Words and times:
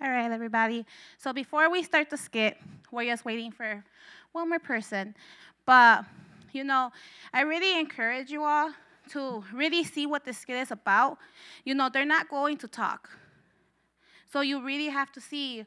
All 0.00 0.08
right, 0.08 0.30
everybody. 0.30 0.86
So 1.16 1.32
before 1.32 1.68
we 1.68 1.82
start 1.82 2.08
the 2.08 2.16
skit, 2.16 2.56
we're 2.92 3.10
just 3.10 3.24
waiting 3.24 3.50
for 3.50 3.82
one 4.30 4.48
more 4.48 4.60
person. 4.60 5.12
But, 5.66 6.04
you 6.52 6.62
know, 6.62 6.92
I 7.32 7.40
really 7.40 7.76
encourage 7.76 8.30
you 8.30 8.44
all 8.44 8.70
to 9.08 9.42
really 9.52 9.82
see 9.82 10.06
what 10.06 10.24
the 10.24 10.32
skit 10.32 10.54
is 10.54 10.70
about. 10.70 11.18
You 11.64 11.74
know, 11.74 11.88
they're 11.92 12.04
not 12.04 12.28
going 12.28 12.58
to 12.58 12.68
talk. 12.68 13.10
So 14.32 14.40
you 14.40 14.64
really 14.64 14.86
have 14.86 15.10
to 15.12 15.20
see, 15.20 15.66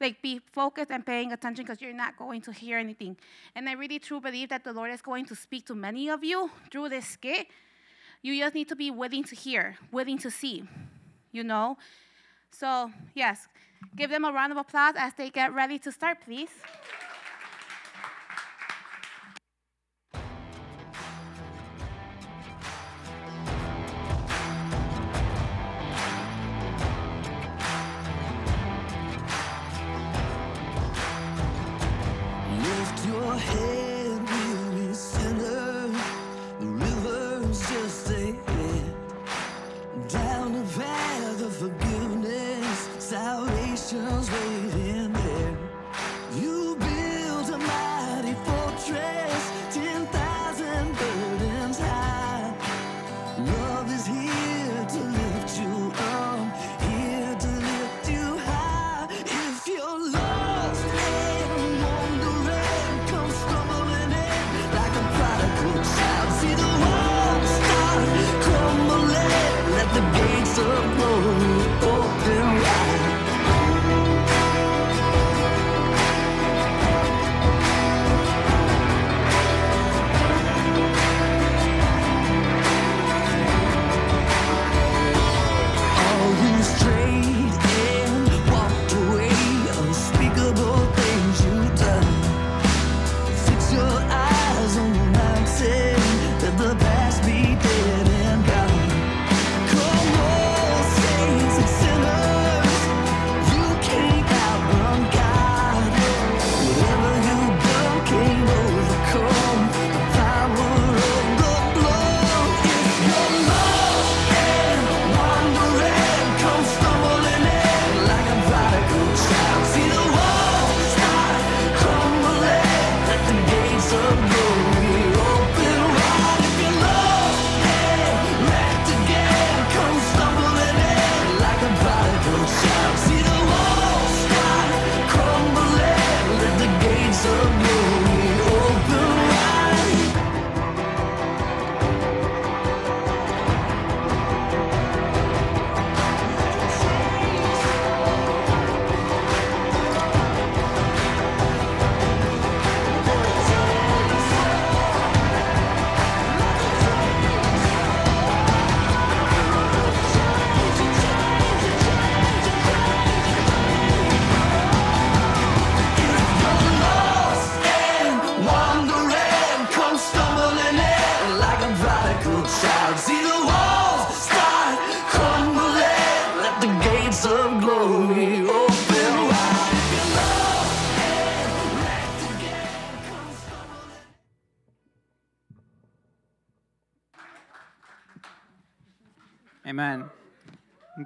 like, 0.00 0.22
be 0.22 0.40
focused 0.52 0.90
and 0.90 1.04
paying 1.04 1.32
attention 1.32 1.66
because 1.66 1.82
you're 1.82 1.92
not 1.92 2.16
going 2.16 2.40
to 2.42 2.52
hear 2.52 2.78
anything. 2.78 3.14
And 3.54 3.68
I 3.68 3.72
really 3.72 3.98
truly 3.98 4.22
believe 4.22 4.48
that 4.48 4.64
the 4.64 4.72
Lord 4.72 4.90
is 4.90 5.02
going 5.02 5.26
to 5.26 5.36
speak 5.36 5.66
to 5.66 5.74
many 5.74 6.08
of 6.08 6.24
you 6.24 6.50
through 6.72 6.88
this 6.88 7.06
skit. 7.06 7.48
You 8.22 8.38
just 8.38 8.54
need 8.54 8.68
to 8.68 8.76
be 8.76 8.90
willing 8.90 9.24
to 9.24 9.36
hear, 9.36 9.76
willing 9.92 10.16
to 10.20 10.30
see, 10.30 10.64
you 11.30 11.44
know? 11.44 11.76
So, 12.50 12.90
yes, 13.14 13.48
give 13.94 14.10
them 14.10 14.24
a 14.24 14.32
round 14.32 14.52
of 14.52 14.58
applause 14.58 14.94
as 14.96 15.12
they 15.14 15.30
get 15.30 15.54
ready 15.54 15.78
to 15.80 15.92
start, 15.92 16.18
please. 16.24 16.50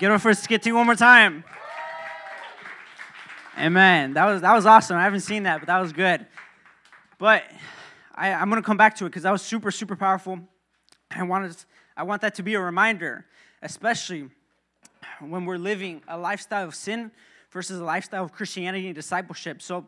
Get 0.01 0.11
our 0.11 0.19
first 0.19 0.43
skit 0.43 0.63
to 0.63 0.73
one 0.73 0.87
more 0.87 0.95
time. 0.95 1.45
Amen. 3.59 4.15
That 4.15 4.25
was 4.25 4.41
that 4.41 4.55
was 4.55 4.65
awesome. 4.65 4.97
I 4.97 5.05
haven't 5.05 5.21
seen 5.21 5.43
that, 5.43 5.61
but 5.61 5.67
that 5.67 5.79
was 5.79 5.93
good. 5.93 6.27
But 7.19 7.43
I, 8.15 8.33
I'm 8.33 8.49
gonna 8.49 8.63
come 8.63 8.79
back 8.79 8.97
to 8.97 9.05
it 9.05 9.11
because 9.11 9.25
that 9.25 9.31
was 9.31 9.43
super, 9.43 9.71
super 9.71 9.97
powerful. 9.97 10.41
I 11.11 11.23
wanted 11.25 11.55
I 11.99 12.05
want 12.05 12.23
that 12.23 12.35
to 12.37 12.43
be 12.43 12.55
a 12.55 12.61
reminder, 12.61 13.27
especially 13.61 14.31
when 15.21 15.45
we're 15.45 15.59
living 15.59 16.01
a 16.09 16.17
lifestyle 16.17 16.67
of 16.67 16.75
sin 16.75 17.11
versus 17.51 17.79
a 17.79 17.85
lifestyle 17.85 18.25
of 18.25 18.33
Christianity 18.33 18.87
and 18.87 18.95
discipleship. 18.95 19.61
So 19.61 19.87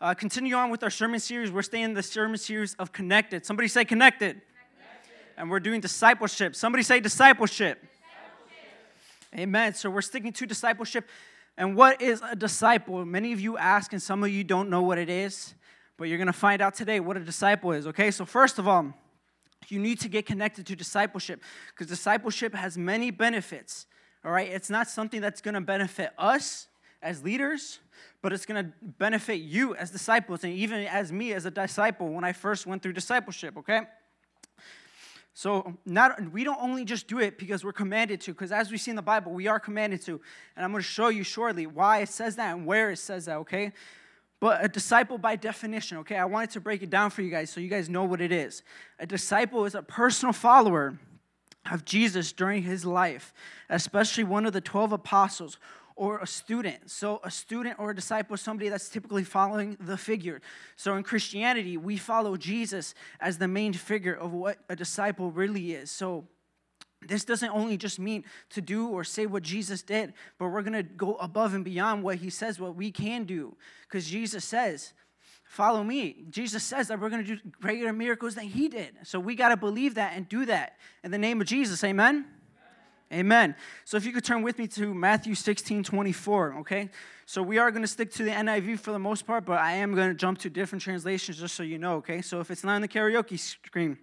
uh, 0.00 0.14
continue 0.14 0.54
on 0.54 0.70
with 0.70 0.82
our 0.82 0.88
sermon 0.88 1.20
series. 1.20 1.50
We're 1.50 1.60
staying 1.60 1.84
in 1.84 1.92
the 1.92 2.02
sermon 2.02 2.38
series 2.38 2.76
of 2.76 2.92
connected. 2.92 3.44
Somebody 3.44 3.68
say 3.68 3.84
connected. 3.84 4.40
And 5.36 5.50
we're 5.50 5.60
doing 5.60 5.82
discipleship. 5.82 6.56
Somebody 6.56 6.82
say 6.82 7.00
discipleship. 7.00 7.89
Amen. 9.36 9.74
So 9.74 9.90
we're 9.90 10.02
sticking 10.02 10.32
to 10.34 10.46
discipleship. 10.46 11.08
And 11.56 11.76
what 11.76 12.02
is 12.02 12.22
a 12.28 12.34
disciple? 12.34 13.04
Many 13.04 13.32
of 13.32 13.40
you 13.40 13.56
ask, 13.56 13.92
and 13.92 14.02
some 14.02 14.24
of 14.24 14.30
you 14.30 14.42
don't 14.42 14.70
know 14.70 14.82
what 14.82 14.98
it 14.98 15.08
is, 15.08 15.54
but 15.96 16.08
you're 16.08 16.18
going 16.18 16.26
to 16.26 16.32
find 16.32 16.60
out 16.62 16.74
today 16.74 17.00
what 17.00 17.16
a 17.16 17.20
disciple 17.20 17.72
is, 17.72 17.86
okay? 17.86 18.10
So, 18.10 18.24
first 18.24 18.58
of 18.58 18.66
all, 18.66 18.92
you 19.68 19.78
need 19.78 20.00
to 20.00 20.08
get 20.08 20.26
connected 20.26 20.66
to 20.66 20.74
discipleship 20.74 21.42
because 21.68 21.86
discipleship 21.86 22.54
has 22.54 22.78
many 22.78 23.10
benefits, 23.10 23.86
all 24.24 24.32
right? 24.32 24.48
It's 24.48 24.70
not 24.70 24.88
something 24.88 25.20
that's 25.20 25.40
going 25.40 25.54
to 25.54 25.60
benefit 25.60 26.10
us 26.18 26.66
as 27.02 27.22
leaders, 27.22 27.78
but 28.22 28.32
it's 28.32 28.46
going 28.46 28.64
to 28.64 28.72
benefit 28.98 29.36
you 29.36 29.74
as 29.74 29.90
disciples 29.90 30.44
and 30.44 30.52
even 30.52 30.84
as 30.86 31.12
me 31.12 31.32
as 31.34 31.46
a 31.46 31.50
disciple 31.50 32.08
when 32.08 32.24
I 32.24 32.32
first 32.32 32.66
went 32.66 32.82
through 32.82 32.94
discipleship, 32.94 33.56
okay? 33.58 33.82
So 35.32 35.76
not 35.86 36.32
we 36.32 36.44
don't 36.44 36.60
only 36.60 36.84
just 36.84 37.06
do 37.06 37.18
it 37.18 37.38
because 37.38 37.64
we're 37.64 37.72
commanded 37.72 38.20
to, 38.22 38.32
because 38.32 38.52
as 38.52 38.70
we 38.70 38.76
see 38.76 38.90
in 38.90 38.96
the 38.96 39.02
Bible, 39.02 39.32
we 39.32 39.46
are 39.46 39.60
commanded 39.60 40.02
to. 40.02 40.20
And 40.56 40.64
I'm 40.64 40.72
going 40.72 40.82
to 40.82 40.88
show 40.88 41.08
you 41.08 41.22
shortly 41.22 41.66
why 41.66 41.98
it 41.98 42.08
says 42.08 42.36
that 42.36 42.56
and 42.56 42.66
where 42.66 42.90
it 42.90 42.98
says 42.98 43.26
that, 43.26 43.36
okay? 43.38 43.72
But 44.40 44.64
a 44.64 44.68
disciple 44.68 45.18
by 45.18 45.36
definition, 45.36 45.98
okay? 45.98 46.16
I 46.16 46.24
wanted 46.24 46.50
to 46.50 46.60
break 46.60 46.82
it 46.82 46.90
down 46.90 47.10
for 47.10 47.22
you 47.22 47.30
guys 47.30 47.50
so 47.50 47.60
you 47.60 47.68
guys 47.68 47.88
know 47.88 48.04
what 48.04 48.20
it 48.20 48.32
is. 48.32 48.62
A 48.98 49.06
disciple 49.06 49.66
is 49.66 49.74
a 49.74 49.82
personal 49.82 50.32
follower 50.32 50.98
of 51.70 51.84
Jesus 51.84 52.32
during 52.32 52.62
his 52.62 52.84
life, 52.86 53.34
especially 53.68 54.24
one 54.24 54.46
of 54.46 54.52
the 54.52 54.60
12 54.60 54.92
apostles 54.92 55.58
or 56.00 56.18
a 56.20 56.26
student. 56.26 56.90
So, 56.90 57.20
a 57.22 57.30
student 57.30 57.78
or 57.78 57.90
a 57.90 57.94
disciple 57.94 58.32
is 58.32 58.40
somebody 58.40 58.70
that's 58.70 58.88
typically 58.88 59.22
following 59.22 59.76
the 59.78 59.98
figure. 59.98 60.40
So, 60.76 60.96
in 60.96 61.02
Christianity, 61.02 61.76
we 61.76 61.98
follow 61.98 62.38
Jesus 62.38 62.94
as 63.20 63.36
the 63.36 63.46
main 63.46 63.74
figure 63.74 64.14
of 64.14 64.32
what 64.32 64.56
a 64.70 64.74
disciple 64.74 65.30
really 65.30 65.72
is. 65.72 65.90
So, 65.90 66.26
this 67.06 67.26
doesn't 67.26 67.50
only 67.50 67.76
just 67.76 67.98
mean 67.98 68.24
to 68.48 68.62
do 68.62 68.88
or 68.88 69.04
say 69.04 69.26
what 69.26 69.42
Jesus 69.42 69.82
did, 69.82 70.14
but 70.38 70.48
we're 70.48 70.62
going 70.62 70.72
to 70.72 70.82
go 70.82 71.16
above 71.16 71.52
and 71.52 71.66
beyond 71.66 72.02
what 72.02 72.16
he 72.16 72.30
says, 72.30 72.58
what 72.58 72.76
we 72.76 72.90
can 72.90 73.24
do. 73.24 73.54
Because 73.82 74.06
Jesus 74.06 74.42
says, 74.42 74.94
Follow 75.44 75.82
me. 75.82 76.24
Jesus 76.30 76.62
says 76.62 76.88
that 76.88 77.00
we're 77.00 77.10
going 77.10 77.26
to 77.26 77.36
do 77.36 77.40
greater 77.60 77.92
miracles 77.92 78.36
than 78.36 78.44
he 78.44 78.68
did. 78.68 78.92
So 79.02 79.18
we 79.18 79.34
got 79.34 79.48
to 79.48 79.56
believe 79.56 79.96
that 79.96 80.12
and 80.14 80.26
do 80.28 80.46
that 80.46 80.76
in 81.02 81.10
the 81.10 81.18
name 81.18 81.40
of 81.40 81.46
Jesus. 81.48 81.82
Amen? 81.82 82.24
Amen. 83.12 83.56
So 83.84 83.96
if 83.96 84.04
you 84.04 84.12
could 84.12 84.24
turn 84.24 84.42
with 84.42 84.56
me 84.58 84.68
to 84.68 84.94
Matthew 84.94 85.34
16 85.34 85.82
24, 85.82 86.54
okay? 86.60 86.90
So 87.26 87.42
we 87.42 87.58
are 87.58 87.70
going 87.70 87.82
to 87.82 87.88
stick 87.88 88.12
to 88.14 88.22
the 88.22 88.30
NIV 88.30 88.78
for 88.78 88.92
the 88.92 88.98
most 89.00 89.26
part, 89.26 89.44
but 89.44 89.58
I 89.58 89.72
am 89.72 89.94
going 89.94 90.08
to 90.08 90.14
jump 90.14 90.38
to 90.40 90.50
different 90.50 90.82
translations 90.82 91.38
just 91.38 91.56
so 91.56 91.64
you 91.64 91.78
know, 91.78 91.96
okay? 91.96 92.22
So 92.22 92.38
if 92.40 92.50
it's 92.50 92.62
not 92.62 92.74
on 92.74 92.82
the 92.82 92.88
karaoke 92.88 93.38
screen, 93.38 93.98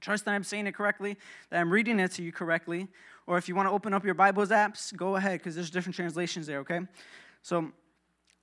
trust 0.00 0.24
that 0.26 0.32
I'm 0.32 0.44
saying 0.44 0.68
it 0.68 0.74
correctly, 0.74 1.16
that 1.50 1.60
I'm 1.60 1.72
reading 1.72 1.98
it 1.98 2.12
to 2.12 2.22
you 2.22 2.30
correctly. 2.30 2.86
Or 3.26 3.36
if 3.36 3.48
you 3.48 3.56
want 3.56 3.68
to 3.68 3.72
open 3.72 3.92
up 3.92 4.04
your 4.04 4.14
Bible's 4.14 4.50
apps, 4.50 4.94
go 4.96 5.16
ahead, 5.16 5.40
because 5.40 5.56
there's 5.56 5.70
different 5.70 5.96
translations 5.96 6.46
there, 6.46 6.60
okay? 6.60 6.80
So 7.42 7.72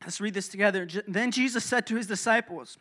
let's 0.02 0.20
read 0.20 0.34
this 0.34 0.50
together. 0.50 0.86
Then 1.08 1.32
Jesus 1.32 1.64
said 1.64 1.88
to 1.88 1.96
his 1.96 2.08
disciples, 2.08 2.78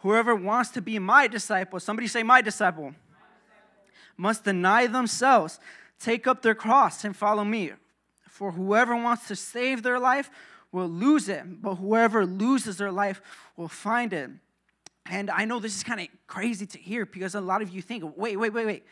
Whoever 0.00 0.34
wants 0.34 0.70
to 0.70 0.82
be 0.82 0.98
my 0.98 1.26
disciple, 1.28 1.78
somebody 1.78 2.08
say, 2.08 2.22
My 2.24 2.40
disciple, 2.40 2.92
must 4.16 4.44
deny 4.44 4.86
themselves, 4.86 5.60
take 5.98 6.26
up 6.26 6.42
their 6.42 6.54
cross, 6.54 7.04
and 7.04 7.16
follow 7.16 7.44
me. 7.44 7.72
For 8.28 8.52
whoever 8.52 8.94
wants 8.94 9.28
to 9.28 9.36
save 9.36 9.82
their 9.82 9.98
life 9.98 10.30
will 10.72 10.88
lose 10.88 11.28
it, 11.28 11.62
but 11.62 11.76
whoever 11.76 12.26
loses 12.26 12.76
their 12.76 12.92
life 12.92 13.22
will 13.56 13.68
find 13.68 14.12
it. 14.12 14.30
And 15.08 15.30
I 15.30 15.44
know 15.44 15.58
this 15.58 15.76
is 15.76 15.82
kind 15.82 16.00
of 16.00 16.08
crazy 16.26 16.66
to 16.66 16.78
hear 16.78 17.06
because 17.06 17.34
a 17.34 17.40
lot 17.40 17.62
of 17.62 17.70
you 17.70 17.80
think, 17.80 18.04
wait, 18.16 18.36
wait, 18.36 18.52
wait, 18.52 18.66
wait. 18.66 18.84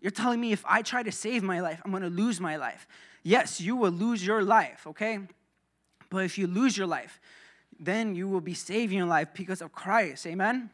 You're 0.00 0.10
telling 0.12 0.40
me 0.40 0.52
if 0.52 0.64
I 0.66 0.82
try 0.82 1.02
to 1.02 1.12
save 1.12 1.42
my 1.42 1.60
life, 1.60 1.80
I'm 1.84 1.90
going 1.90 2.02
to 2.02 2.08
lose 2.08 2.40
my 2.40 2.56
life. 2.56 2.86
Yes, 3.22 3.60
you 3.60 3.76
will 3.76 3.90
lose 3.90 4.24
your 4.24 4.42
life, 4.42 4.86
okay? 4.86 5.18
But 6.08 6.24
if 6.24 6.38
you 6.38 6.46
lose 6.46 6.76
your 6.76 6.86
life, 6.86 7.20
then 7.78 8.14
you 8.14 8.28
will 8.28 8.40
be 8.40 8.54
saving 8.54 8.98
your 8.98 9.06
life 9.06 9.28
because 9.34 9.60
of 9.60 9.72
Christ. 9.72 10.26
Amen? 10.26 10.70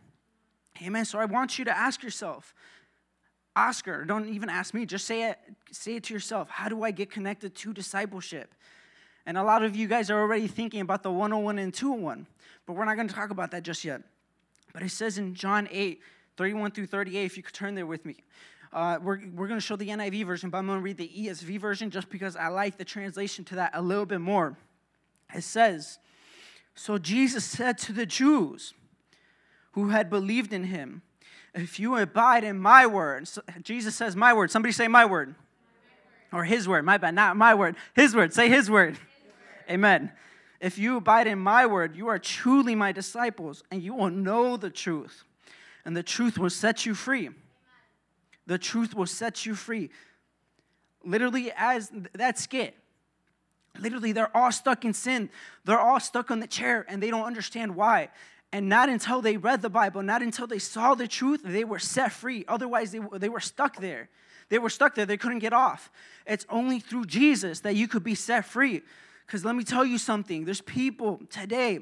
Amen. 0.82 1.04
So 1.04 1.18
I 1.18 1.24
want 1.24 1.58
you 1.58 1.64
to 1.64 1.76
ask 1.76 2.02
yourself, 2.02 2.54
Oscar, 3.56 4.04
don't 4.04 4.28
even 4.28 4.50
ask 4.50 4.74
me, 4.74 4.84
just 4.84 5.06
say 5.06 5.30
it, 5.30 5.38
say 5.72 5.96
it 5.96 6.04
to 6.04 6.14
yourself. 6.14 6.50
How 6.50 6.68
do 6.68 6.84
I 6.84 6.90
get 6.90 7.10
connected 7.10 7.54
to 7.56 7.72
discipleship? 7.72 8.54
And 9.24 9.38
a 9.38 9.42
lot 9.42 9.64
of 9.64 9.74
you 9.74 9.88
guys 9.88 10.10
are 10.10 10.20
already 10.20 10.46
thinking 10.46 10.82
about 10.82 11.02
the 11.02 11.10
101 11.10 11.58
and 11.58 11.72
201, 11.72 12.26
but 12.66 12.74
we're 12.74 12.84
not 12.84 12.96
going 12.96 13.08
to 13.08 13.14
talk 13.14 13.30
about 13.30 13.50
that 13.52 13.62
just 13.62 13.82
yet. 13.84 14.02
But 14.74 14.82
it 14.82 14.90
says 14.90 15.16
in 15.16 15.34
John 15.34 15.68
8, 15.70 16.00
31 16.36 16.70
through 16.72 16.86
38, 16.86 17.24
if 17.24 17.36
you 17.38 17.42
could 17.42 17.54
turn 17.54 17.74
there 17.74 17.86
with 17.86 18.04
me. 18.04 18.16
Uh, 18.72 18.98
we're 19.00 19.20
we're 19.34 19.48
going 19.48 19.58
to 19.58 19.64
show 19.64 19.76
the 19.76 19.88
NIV 19.88 20.26
version, 20.26 20.50
but 20.50 20.58
I'm 20.58 20.66
going 20.66 20.78
to 20.78 20.82
read 20.82 20.98
the 20.98 21.08
ESV 21.08 21.58
version 21.58 21.90
just 21.90 22.10
because 22.10 22.36
I 22.36 22.48
like 22.48 22.76
the 22.76 22.84
translation 22.84 23.44
to 23.46 23.54
that 23.54 23.70
a 23.72 23.80
little 23.80 24.04
bit 24.04 24.20
more. 24.20 24.58
It 25.34 25.44
says, 25.44 25.98
So 26.74 26.98
Jesus 26.98 27.44
said 27.44 27.78
to 27.78 27.92
the 27.92 28.04
Jews 28.04 28.74
who 29.72 29.88
had 29.88 30.10
believed 30.10 30.52
in 30.52 30.64
him, 30.64 31.02
If 31.56 31.80
you 31.80 31.96
abide 31.96 32.44
in 32.44 32.58
my 32.58 32.86
word, 32.86 33.26
so 33.26 33.40
Jesus 33.62 33.94
says, 33.94 34.14
My 34.14 34.34
word. 34.34 34.50
Somebody 34.50 34.72
say, 34.72 34.88
My 34.88 35.06
word. 35.06 35.34
Or 36.32 36.44
his 36.44 36.68
word, 36.68 36.84
my 36.84 36.98
bad, 36.98 37.14
not 37.14 37.36
my 37.36 37.54
word. 37.54 37.76
His 37.94 38.14
word, 38.14 38.34
say 38.34 38.48
his 38.48 38.70
word. 38.70 38.90
His 38.90 38.98
word. 38.98 39.70
Amen. 39.70 40.12
If 40.60 40.76
you 40.76 40.98
abide 40.98 41.26
in 41.26 41.38
my 41.38 41.64
word, 41.64 41.96
you 41.96 42.08
are 42.08 42.18
truly 42.18 42.74
my 42.74 42.92
disciples, 42.92 43.62
and 43.70 43.82
you 43.82 43.94
will 43.94 44.10
know 44.10 44.56
the 44.56 44.68
truth, 44.68 45.24
and 45.84 45.96
the 45.96 46.02
truth 46.02 46.36
will 46.36 46.50
set 46.50 46.84
you 46.84 46.94
free. 46.94 47.30
The 48.46 48.58
truth 48.58 48.94
will 48.94 49.06
set 49.06 49.46
you 49.46 49.54
free. 49.54 49.90
Literally, 51.04 51.52
as 51.56 51.90
that 52.14 52.38
skit, 52.38 52.74
literally, 53.78 54.12
they're 54.12 54.34
all 54.36 54.52
stuck 54.52 54.84
in 54.84 54.92
sin. 54.92 55.30
They're 55.64 55.80
all 55.80 56.00
stuck 56.00 56.30
on 56.30 56.40
the 56.40 56.46
chair, 56.46 56.84
and 56.88 57.02
they 57.02 57.10
don't 57.10 57.24
understand 57.24 57.76
why. 57.76 58.08
And 58.52 58.68
not 58.68 58.88
until 58.88 59.20
they 59.20 59.36
read 59.36 59.62
the 59.62 59.68
Bible, 59.68 60.02
not 60.02 60.22
until 60.22 60.46
they 60.46 60.58
saw 60.58 60.94
the 60.94 61.08
truth, 61.08 61.42
they 61.44 61.64
were 61.64 61.78
set 61.78 62.12
free. 62.12 62.44
Otherwise, 62.48 62.92
they, 62.92 63.00
they 63.14 63.28
were 63.28 63.40
stuck 63.40 63.76
there. 63.76 64.08
They 64.48 64.58
were 64.58 64.70
stuck 64.70 64.94
there. 64.94 65.06
They 65.06 65.16
couldn't 65.16 65.40
get 65.40 65.52
off. 65.52 65.90
It's 66.26 66.46
only 66.48 66.78
through 66.78 67.06
Jesus 67.06 67.60
that 67.60 67.74
you 67.74 67.88
could 67.88 68.04
be 68.04 68.14
set 68.14 68.44
free. 68.44 68.82
Because 69.26 69.44
let 69.44 69.56
me 69.56 69.64
tell 69.64 69.84
you 69.84 69.98
something 69.98 70.44
there's 70.44 70.60
people 70.60 71.20
today 71.30 71.80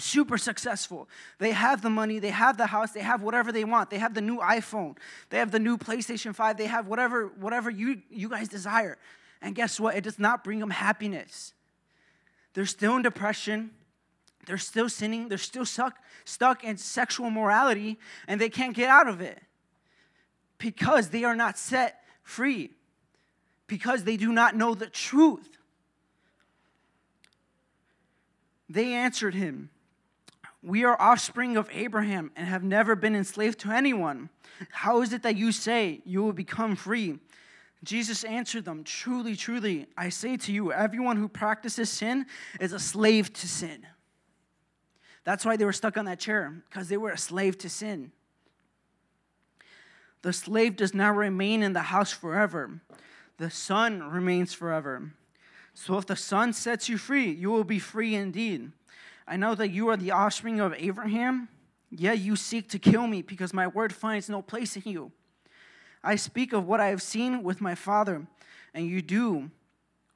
super 0.00 0.38
successful. 0.38 1.08
They 1.38 1.50
have 1.50 1.82
the 1.82 1.90
money, 1.90 2.18
they 2.18 2.30
have 2.30 2.56
the 2.56 2.66
house, 2.66 2.92
they 2.92 3.00
have 3.00 3.22
whatever 3.22 3.52
they 3.52 3.64
want. 3.64 3.90
They 3.90 3.98
have 3.98 4.14
the 4.14 4.20
new 4.20 4.38
iPhone, 4.38 4.96
they 5.28 5.38
have 5.38 5.50
the 5.50 5.58
new 5.58 5.76
PlayStation 5.76 6.34
5, 6.34 6.56
they 6.56 6.66
have 6.66 6.86
whatever 6.86 7.26
whatever 7.38 7.70
you 7.70 8.02
you 8.10 8.28
guys 8.28 8.48
desire. 8.48 8.98
And 9.42 9.54
guess 9.54 9.80
what? 9.80 9.96
It 9.96 10.04
does 10.04 10.18
not 10.18 10.44
bring 10.44 10.58
them 10.58 10.70
happiness. 10.70 11.54
They're 12.54 12.66
still 12.66 12.96
in 12.96 13.02
depression. 13.02 13.70
They're 14.46 14.58
still 14.58 14.88
sinning. 14.88 15.28
They're 15.28 15.38
still 15.38 15.64
stuck, 15.64 15.98
stuck 16.24 16.64
in 16.64 16.76
sexual 16.76 17.30
morality 17.30 17.98
and 18.26 18.40
they 18.40 18.48
can't 18.48 18.74
get 18.74 18.88
out 18.88 19.08
of 19.08 19.20
it 19.20 19.40
because 20.58 21.08
they 21.08 21.24
are 21.24 21.34
not 21.34 21.58
set 21.58 22.04
free, 22.22 22.70
because 23.66 24.04
they 24.04 24.16
do 24.16 24.32
not 24.32 24.54
know 24.54 24.74
the 24.74 24.86
truth. 24.86 25.48
They 28.68 28.92
answered 28.92 29.34
him, 29.34 29.70
We 30.62 30.84
are 30.84 31.00
offspring 31.00 31.56
of 31.56 31.68
Abraham 31.72 32.30
and 32.36 32.46
have 32.46 32.62
never 32.62 32.94
been 32.94 33.16
enslaved 33.16 33.58
to 33.60 33.72
anyone. 33.72 34.28
How 34.70 35.02
is 35.02 35.12
it 35.12 35.22
that 35.22 35.36
you 35.36 35.50
say 35.50 36.02
you 36.04 36.22
will 36.22 36.32
become 36.32 36.76
free? 36.76 37.18
Jesus 37.82 38.22
answered 38.24 38.66
them, 38.66 38.84
Truly, 38.84 39.34
truly, 39.34 39.86
I 39.96 40.10
say 40.10 40.36
to 40.36 40.52
you, 40.52 40.72
everyone 40.72 41.16
who 41.16 41.28
practices 41.28 41.90
sin 41.90 42.26
is 42.60 42.72
a 42.72 42.78
slave 42.78 43.32
to 43.32 43.48
sin. 43.48 43.86
That's 45.24 45.44
why 45.44 45.56
they 45.56 45.64
were 45.64 45.72
stuck 45.72 45.96
on 45.96 46.06
that 46.06 46.18
chair, 46.18 46.62
because 46.68 46.88
they 46.88 46.96
were 46.96 47.10
a 47.10 47.18
slave 47.18 47.58
to 47.58 47.68
sin. 47.68 48.12
The 50.22 50.32
slave 50.32 50.76
does 50.76 50.94
not 50.94 51.16
remain 51.16 51.62
in 51.62 51.72
the 51.72 51.80
house 51.80 52.12
forever, 52.12 52.80
the 53.38 53.50
son 53.50 54.02
remains 54.02 54.52
forever. 54.52 55.12
So 55.74 55.96
if 55.96 56.06
the 56.06 56.16
Son 56.16 56.52
sets 56.52 56.88
you 56.88 56.98
free, 56.98 57.30
you 57.30 57.50
will 57.50 57.64
be 57.64 57.78
free 57.78 58.14
indeed. 58.14 58.72
I 59.26 59.36
know 59.36 59.54
that 59.54 59.70
you 59.70 59.88
are 59.88 59.96
the 59.96 60.10
offspring 60.10 60.60
of 60.60 60.74
Abraham, 60.76 61.48
yet 61.90 62.18
you 62.18 62.36
seek 62.36 62.68
to 62.70 62.78
kill 62.78 63.06
me 63.06 63.22
because 63.22 63.54
my 63.54 63.66
word 63.66 63.94
finds 63.94 64.28
no 64.28 64.42
place 64.42 64.76
in 64.76 64.82
you. 64.84 65.12
I 66.02 66.16
speak 66.16 66.52
of 66.52 66.66
what 66.66 66.80
I 66.80 66.88
have 66.88 67.02
seen 67.02 67.42
with 67.42 67.60
my 67.60 67.74
father, 67.74 68.26
and 68.74 68.86
you 68.86 69.00
do 69.00 69.50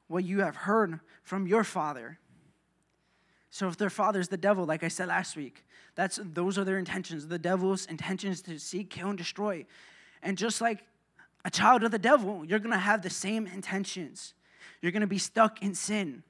what 0.08 0.24
you 0.24 0.40
have 0.40 0.56
heard 0.56 1.00
from 1.22 1.46
your 1.46 1.64
father. 1.64 2.18
So 3.54 3.68
if 3.68 3.76
their 3.76 3.88
father 3.88 4.18
is 4.18 4.26
the 4.26 4.36
devil, 4.36 4.64
like 4.64 4.82
I 4.82 4.88
said 4.88 5.06
last 5.06 5.36
week, 5.36 5.64
that's 5.94 6.18
those 6.20 6.58
are 6.58 6.64
their 6.64 6.76
intentions. 6.76 7.28
The 7.28 7.38
devil's 7.38 7.86
intentions 7.86 8.42
to 8.42 8.58
seek, 8.58 8.90
kill, 8.90 9.10
and 9.10 9.16
destroy. 9.16 9.64
And 10.24 10.36
just 10.36 10.60
like 10.60 10.80
a 11.44 11.52
child 11.52 11.84
of 11.84 11.92
the 11.92 11.98
devil, 12.00 12.44
you're 12.44 12.58
gonna 12.58 12.80
have 12.80 13.02
the 13.02 13.10
same 13.10 13.46
intentions. 13.46 14.34
You're 14.82 14.90
to 14.90 15.06
be 15.06 15.18
stuck 15.18 15.62
in 15.62 15.76
sin. 15.76 16.24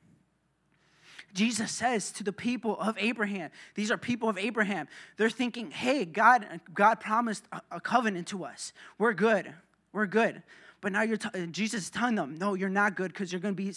Jesus 1.33 1.73
says 1.73 2.13
to 2.13 2.25
the 2.25 2.33
people 2.33 2.79
of 2.79 2.95
Abraham, 2.99 3.51
these 3.75 3.91
are 3.91 3.97
people 3.97 4.29
of 4.29 4.37
Abraham. 4.37 4.87
They're 5.17 5.31
thinking, 5.31 5.71
hey, 5.71 6.05
God, 6.05 6.61
God 6.75 7.01
promised 7.01 7.45
a, 7.71 7.81
covenant 7.81 8.29
to 8.29 8.45
us. 8.45 8.75
We're 8.99 9.15
good. 9.15 9.51
We're 9.95 10.07
good. 10.07 10.43
But 10.83 10.93
now 10.93 11.01
you're 11.01 11.17
t- 11.17 11.47
Jesus 11.47 11.85
is 11.85 11.91
telling 11.91 12.17
them, 12.17 12.37
no, 12.37 12.53
you're 12.53 12.69
not 12.69 12.97
good 12.97 13.15
because 13.15 13.33
you're 13.33 13.41
going 13.41 13.57
to 13.57 13.63
be 13.63 13.75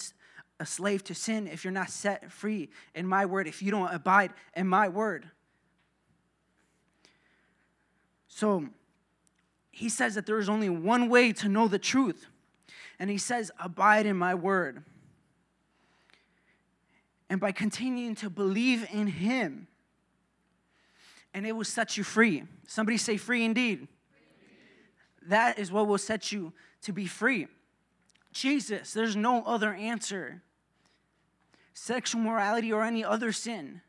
a 0.60 0.66
slave 0.66 1.04
to 1.06 1.14
sin 1.14 1.48
if 1.48 1.64
you're 1.64 1.72
not 1.72 1.90
set 1.90 2.32
free 2.32 2.70
in 2.96 3.08
my 3.08 3.26
word, 3.26 3.48
if 3.48 3.62
you 3.62 3.72
don't 3.72 3.94
abide 3.94 4.32
in 4.56 4.68
my 4.68 4.90
word. 4.90 5.30
So 8.28 8.68
he 9.72 9.90
says 9.90 10.16
that 10.16 10.26
there 10.26 10.40
is 10.40 10.50
only 10.50 10.70
one 10.70 11.10
way 11.10 11.32
to 11.34 11.50
know 11.50 11.68
the 11.68 11.80
truth. 11.80 12.28
And 13.00 13.10
he 13.10 13.18
says, 13.18 13.52
Abide 13.60 14.06
in 14.06 14.18
my 14.18 14.34
word. 14.34 14.84
And 17.30 17.40
by 17.40 17.52
continuing 17.52 18.16
to 18.16 18.30
believe 18.30 18.88
in 18.92 19.08
him, 19.08 19.68
and 21.34 21.46
it 21.46 21.52
will 21.52 21.64
set 21.64 21.98
you 21.98 22.04
free. 22.04 22.44
Somebody 22.68 22.98
say, 22.98 23.18
free 23.18 23.46
indeed. 23.46 23.80
free. 23.80 25.30
That 25.30 25.60
is 25.60 25.72
what 25.72 25.88
will 25.88 25.98
set 25.98 26.32
you 26.32 26.54
to 26.82 26.92
be 26.92 27.06
free. 27.06 27.48
Jesus, 28.32 28.94
there's 28.94 29.16
no 29.16 29.44
other 29.44 29.74
answer. 29.74 30.42
Sexual 31.80 32.22
morality 32.22 32.74
or 32.74 32.84
any 32.84 33.06
other 33.06 33.32
sin 33.32 33.82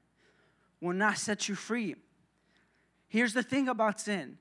will 0.79 0.93
not 0.93 1.17
set 1.17 1.49
you 1.49 1.55
free. 1.55 1.97
Here's 3.09 3.33
the 3.33 3.43
thing 3.43 3.67
about 3.67 3.99
sin 3.99 4.37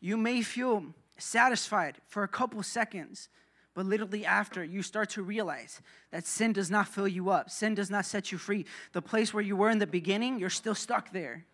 you 0.00 0.16
may 0.16 0.40
feel 0.40 0.86
satisfied 1.18 1.98
for 2.08 2.22
a 2.22 2.28
couple 2.28 2.62
seconds, 2.62 3.28
but 3.74 3.84
literally 3.84 4.24
after, 4.24 4.64
you 4.64 4.82
start 4.82 5.10
to 5.10 5.22
realize 5.22 5.82
that 6.10 6.26
sin 6.26 6.54
does 6.54 6.70
not 6.70 6.88
fill 6.88 7.06
you 7.06 7.28
up. 7.28 7.50
Sin 7.50 7.74
does 7.74 7.90
not 7.90 8.06
set 8.06 8.32
you 8.32 8.38
free. 8.38 8.64
The 8.94 9.02
place 9.02 9.34
where 9.34 9.44
you 9.44 9.54
were 9.54 9.68
in 9.68 9.78
the 9.78 9.86
beginning, 9.86 10.38
you're 10.38 10.48
still 10.48 10.74
stuck 10.74 11.12
there. 11.12 11.44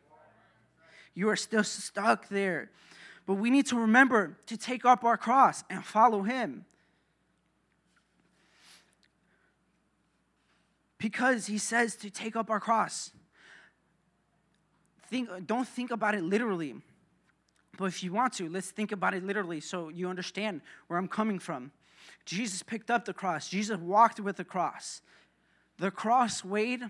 You 1.15 1.29
are 1.31 1.37
still 1.37 1.65
stuck 1.65 2.29
there. 2.29 2.71
But 3.27 3.35
we 3.35 3.51
need 3.51 3.67
to 3.67 3.77
remember 3.77 4.39
to 4.47 4.57
take 4.57 4.85
up 4.85 5.03
our 5.03 5.17
cross 5.17 5.65
and 5.69 5.85
follow 5.85 6.23
him. 6.23 6.65
Because 10.99 11.47
he 11.47 11.59
says 11.59 11.97
to 11.97 12.11
take 12.11 12.37
up 12.37 12.51
our 12.51 12.61
cross. 12.61 13.13
Think, 15.09 15.29
don't 15.47 15.67
think 15.67 15.91
about 15.91 16.15
it 16.15 16.23
literally. 16.23 16.75
But 17.79 17.87
if 17.87 18.03
you 18.03 18.13
want 18.13 18.33
to, 18.35 18.49
let's 18.49 18.71
think 18.71 18.93
about 18.93 19.15
it 19.15 19.25
literally 19.25 19.61
so 19.61 19.89
you 19.89 20.09
understand 20.09 20.61
where 20.89 20.99
I'm 20.99 21.09
coming 21.09 21.39
from. 21.39 21.71
Jesus 22.25 22.63
picked 22.63 22.91
up 22.91 23.05
the 23.05 23.15
cross, 23.15 23.49
Jesus 23.49 23.79
walked 23.79 24.21
with 24.21 24.37
the 24.37 24.45
cross. 24.45 25.01
The 25.79 25.91
cross 25.91 26.45
weighed 26.45 26.83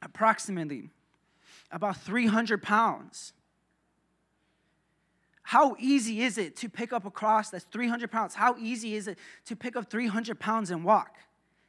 approximately 0.00 0.88
about 1.70 1.98
300 1.98 2.62
pounds. 2.62 3.34
How 5.42 5.76
easy 5.78 6.22
is 6.22 6.38
it 6.38 6.56
to 6.56 6.68
pick 6.68 6.92
up 6.92 7.04
a 7.04 7.10
cross 7.10 7.50
that's 7.50 7.64
300 7.64 8.10
pounds? 8.10 8.34
How 8.34 8.56
easy 8.58 8.94
is 8.94 9.08
it 9.08 9.18
to 9.46 9.56
pick 9.56 9.76
up 9.76 9.90
300 9.90 10.40
pounds 10.40 10.70
and 10.70 10.84
walk? 10.84 11.16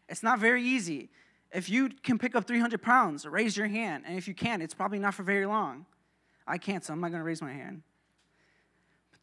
It's 0.08 0.24
not 0.24 0.40
very 0.40 0.64
easy. 0.64 1.10
If 1.54 1.70
you 1.70 1.90
can 1.90 2.18
pick 2.18 2.36
up 2.36 2.46
300 2.46 2.82
pounds, 2.82 3.26
raise 3.26 3.56
your 3.56 3.68
hand. 3.68 4.04
And 4.08 4.18
if 4.18 4.28
you 4.28 4.34
can't, 4.34 4.64
it's 4.64 4.74
probably 4.74 5.00
not 5.00 5.14
for 5.14 5.24
very 5.24 5.46
long. 5.46 5.86
I 6.48 6.58
can't, 6.58 6.84
so 6.84 6.94
I'm 6.94 7.00
not 7.00 7.10
going 7.12 7.22
to 7.22 7.26
raise 7.26 7.42
my 7.42 7.54
hand. 7.54 7.84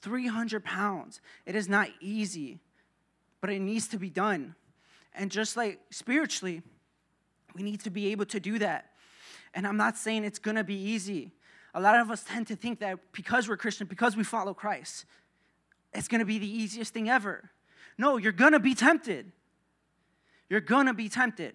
300 0.03 0.65
pounds. 0.65 1.21
It 1.45 1.55
is 1.55 1.69
not 1.69 1.89
easy, 2.01 2.61
but 3.41 3.51
it 3.51 3.61
needs 3.61 3.89
to 3.89 3.99
be 3.99 4.09
done. 4.09 4.55
And 5.15 5.31
just 5.31 5.57
like 5.57 5.81
spiritually, 5.91 6.63
we 7.55 7.63
need 7.63 7.81
to 7.81 7.91
be 7.91 8.13
able 8.13 8.27
to 8.27 8.41
do 8.41 8.59
that. 8.61 8.87
And 9.53 9.67
I'm 9.67 9.77
not 9.77 9.99
saying 9.99 10.25
it's 10.25 10.39
going 10.39 10.57
to 10.57 10.65
be 10.65 10.77
easy. 10.77 11.33
A 11.75 11.81
lot 11.81 11.99
of 11.99 12.11
us 12.11 12.23
tend 12.23 12.47
to 12.47 12.57
think 12.57 12.79
that 12.79 12.99
because 13.13 13.49
we're 13.49 13.57
Christian, 13.57 13.87
because 13.89 14.17
we 14.17 14.23
follow 14.23 14.55
Christ, 14.55 15.05
it's 15.93 16.07
going 16.07 16.21
to 16.21 16.25
be 16.25 16.39
the 16.39 16.49
easiest 16.49 16.95
thing 16.95 17.09
ever. 17.09 17.51
No, 17.99 18.17
you're 18.17 18.33
going 18.33 18.53
to 18.53 18.61
be 18.61 18.75
tempted. 18.75 19.33
You're 20.49 20.61
going 20.61 20.87
to 20.87 20.95
be 20.95 21.09
tempted. 21.09 21.55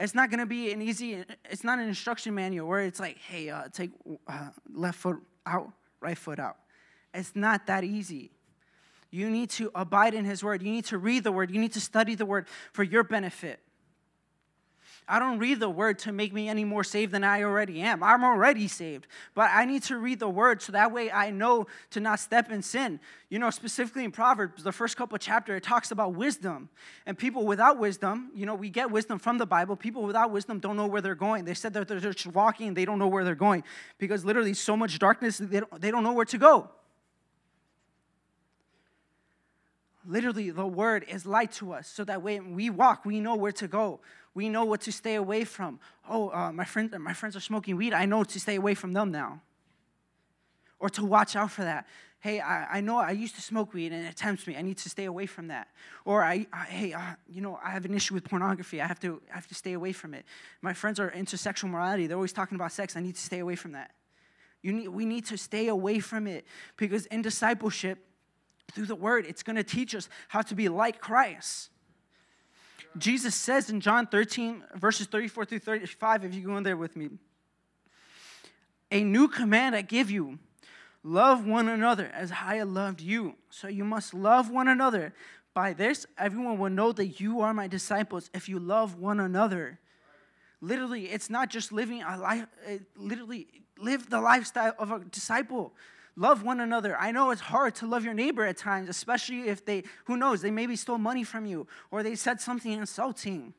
It's 0.00 0.14
not 0.14 0.30
going 0.30 0.40
to 0.40 0.46
be 0.46 0.72
an 0.72 0.80
easy, 0.80 1.24
it's 1.50 1.62
not 1.62 1.78
an 1.78 1.86
instruction 1.86 2.34
manual 2.34 2.66
where 2.66 2.80
it's 2.80 2.98
like, 2.98 3.18
hey, 3.18 3.50
uh, 3.50 3.64
take 3.70 3.90
uh, 4.26 4.48
left 4.72 4.98
foot 4.98 5.18
out, 5.44 5.70
right 6.00 6.16
foot 6.16 6.38
out. 6.38 6.56
It's 7.12 7.36
not 7.36 7.66
that 7.66 7.84
easy. 7.84 8.30
You 9.10 9.28
need 9.28 9.50
to 9.50 9.70
abide 9.74 10.14
in 10.14 10.24
His 10.24 10.42
Word. 10.42 10.62
You 10.62 10.72
need 10.72 10.86
to 10.86 10.96
read 10.96 11.22
the 11.22 11.32
Word. 11.32 11.50
You 11.50 11.60
need 11.60 11.72
to 11.74 11.80
study 11.80 12.14
the 12.14 12.24
Word 12.24 12.48
for 12.72 12.82
your 12.82 13.04
benefit. 13.04 13.60
I 15.10 15.18
don't 15.18 15.40
read 15.40 15.58
the 15.58 15.68
word 15.68 15.98
to 16.00 16.12
make 16.12 16.32
me 16.32 16.48
any 16.48 16.64
more 16.64 16.84
saved 16.84 17.10
than 17.10 17.24
I 17.24 17.42
already 17.42 17.80
am. 17.80 18.00
I'm 18.02 18.22
already 18.22 18.68
saved. 18.68 19.08
But 19.34 19.50
I 19.52 19.64
need 19.64 19.82
to 19.84 19.98
read 19.98 20.20
the 20.20 20.28
word 20.28 20.62
so 20.62 20.70
that 20.70 20.92
way 20.92 21.10
I 21.10 21.30
know 21.30 21.66
to 21.90 22.00
not 22.00 22.20
step 22.20 22.50
in 22.50 22.62
sin. 22.62 23.00
You 23.28 23.40
know, 23.40 23.50
specifically 23.50 24.04
in 24.04 24.12
Proverbs, 24.12 24.62
the 24.62 24.70
first 24.70 24.96
couple 24.96 25.18
chapter, 25.18 25.56
it 25.56 25.64
talks 25.64 25.90
about 25.90 26.14
wisdom. 26.14 26.68
And 27.06 27.18
people 27.18 27.44
without 27.44 27.76
wisdom, 27.76 28.30
you 28.36 28.46
know, 28.46 28.54
we 28.54 28.70
get 28.70 28.90
wisdom 28.92 29.18
from 29.18 29.36
the 29.36 29.46
Bible. 29.46 29.74
People 29.74 30.04
without 30.04 30.30
wisdom 30.30 30.60
don't 30.60 30.76
know 30.76 30.86
where 30.86 31.00
they're 31.00 31.16
going. 31.16 31.44
They 31.44 31.54
said 31.54 31.72
that 31.74 31.88
they're 31.88 31.98
just 31.98 32.28
walking 32.28 32.74
they 32.74 32.84
don't 32.84 33.00
know 33.00 33.08
where 33.08 33.24
they're 33.24 33.34
going 33.34 33.64
because 33.98 34.24
literally 34.24 34.54
so 34.54 34.76
much 34.76 34.98
darkness, 35.00 35.38
they 35.38 35.60
don't, 35.60 35.80
they 35.80 35.90
don't 35.90 36.04
know 36.04 36.12
where 36.12 36.24
to 36.26 36.38
go. 36.38 36.70
Literally, 40.06 40.50
the 40.50 40.66
word 40.66 41.04
is 41.08 41.26
light 41.26 41.52
to 41.52 41.72
us 41.72 41.86
so 41.86 42.04
that 42.04 42.22
when 42.22 42.54
we 42.54 42.70
walk, 42.70 43.04
we 43.04 43.20
know 43.20 43.34
where 43.34 43.52
to 43.52 43.68
go. 43.68 44.00
We 44.34 44.48
know 44.48 44.64
what 44.64 44.80
to 44.82 44.92
stay 44.92 45.16
away 45.16 45.44
from. 45.44 45.80
Oh, 46.08 46.30
uh, 46.30 46.52
my, 46.52 46.64
friend, 46.64 46.94
my 47.00 47.12
friends 47.12 47.36
are 47.36 47.40
smoking 47.40 47.76
weed. 47.76 47.92
I 47.92 48.06
know 48.06 48.24
to 48.24 48.40
stay 48.40 48.56
away 48.56 48.74
from 48.74 48.92
them 48.92 49.10
now. 49.10 49.40
Or 50.78 50.88
to 50.90 51.04
watch 51.04 51.36
out 51.36 51.50
for 51.50 51.62
that. 51.62 51.86
Hey, 52.20 52.40
I, 52.40 52.78
I 52.78 52.80
know 52.80 52.98
I 52.98 53.12
used 53.12 53.34
to 53.36 53.40
smoke 53.40 53.72
weed 53.74 53.92
and 53.92 54.06
it 54.06 54.16
tempts 54.16 54.46
me. 54.46 54.56
I 54.56 54.62
need 54.62 54.76
to 54.78 54.90
stay 54.90 55.06
away 55.06 55.26
from 55.26 55.48
that. 55.48 55.68
Or, 56.04 56.22
I, 56.22 56.46
I 56.52 56.64
hey, 56.64 56.92
uh, 56.92 57.00
you 57.28 57.40
know, 57.40 57.58
I 57.64 57.70
have 57.70 57.84
an 57.84 57.94
issue 57.94 58.14
with 58.14 58.24
pornography. 58.24 58.80
I 58.80 58.86
have, 58.86 59.00
to, 59.00 59.20
I 59.32 59.34
have 59.34 59.46
to 59.48 59.54
stay 59.54 59.72
away 59.72 59.92
from 59.92 60.14
it. 60.14 60.24
My 60.62 60.74
friends 60.74 61.00
are 61.00 61.08
into 61.08 61.36
sexual 61.36 61.70
morality. 61.70 62.06
They're 62.06 62.16
always 62.16 62.32
talking 62.32 62.56
about 62.56 62.72
sex. 62.72 62.96
I 62.96 63.00
need 63.00 63.16
to 63.16 63.20
stay 63.22 63.38
away 63.38 63.56
from 63.56 63.72
that. 63.72 63.92
You 64.62 64.72
need, 64.72 64.88
we 64.88 65.06
need 65.06 65.26
to 65.26 65.38
stay 65.38 65.68
away 65.68 65.98
from 65.98 66.26
it 66.26 66.44
because 66.76 67.06
in 67.06 67.22
discipleship, 67.22 67.98
through 68.72 68.86
the 68.86 68.94
word, 68.94 69.26
it's 69.26 69.42
going 69.42 69.56
to 69.56 69.64
teach 69.64 69.94
us 69.94 70.08
how 70.28 70.42
to 70.42 70.54
be 70.54 70.68
like 70.68 71.00
Christ. 71.00 71.70
Jesus 72.98 73.34
says 73.34 73.70
in 73.70 73.80
John 73.80 74.06
13, 74.06 74.64
verses 74.74 75.06
34 75.06 75.44
through 75.44 75.58
35, 75.60 76.24
if 76.24 76.34
you 76.34 76.42
go 76.42 76.56
in 76.56 76.64
there 76.64 76.76
with 76.76 76.96
me, 76.96 77.10
a 78.90 79.04
new 79.04 79.28
command 79.28 79.76
I 79.76 79.82
give 79.82 80.10
you 80.10 80.38
love 81.02 81.46
one 81.46 81.68
another 81.68 82.10
as 82.12 82.32
I 82.32 82.56
have 82.56 82.68
loved 82.68 83.00
you. 83.00 83.36
So 83.48 83.68
you 83.68 83.84
must 83.84 84.12
love 84.12 84.50
one 84.50 84.68
another. 84.68 85.14
By 85.54 85.72
this, 85.72 86.06
everyone 86.18 86.58
will 86.58 86.70
know 86.70 86.92
that 86.92 87.20
you 87.20 87.40
are 87.40 87.54
my 87.54 87.68
disciples 87.68 88.30
if 88.34 88.48
you 88.48 88.58
love 88.58 88.96
one 88.96 89.20
another. 89.20 89.78
Literally, 90.60 91.06
it's 91.06 91.30
not 91.30 91.48
just 91.48 91.72
living 91.72 92.02
a 92.02 92.18
life, 92.18 92.46
literally, 92.96 93.46
live 93.78 94.10
the 94.10 94.20
lifestyle 94.20 94.74
of 94.78 94.90
a 94.90 94.98
disciple. 95.00 95.72
Love 96.16 96.42
one 96.42 96.60
another. 96.60 96.96
I 96.98 97.12
know 97.12 97.30
it's 97.30 97.40
hard 97.40 97.74
to 97.76 97.86
love 97.86 98.04
your 98.04 98.14
neighbor 98.14 98.44
at 98.44 98.56
times, 98.56 98.88
especially 98.88 99.48
if 99.48 99.64
they, 99.64 99.84
who 100.04 100.16
knows, 100.16 100.42
they 100.42 100.50
maybe 100.50 100.76
stole 100.76 100.98
money 100.98 101.24
from 101.24 101.46
you 101.46 101.66
or 101.90 102.02
they 102.02 102.14
said 102.14 102.40
something 102.40 102.72
insulting. 102.72 103.54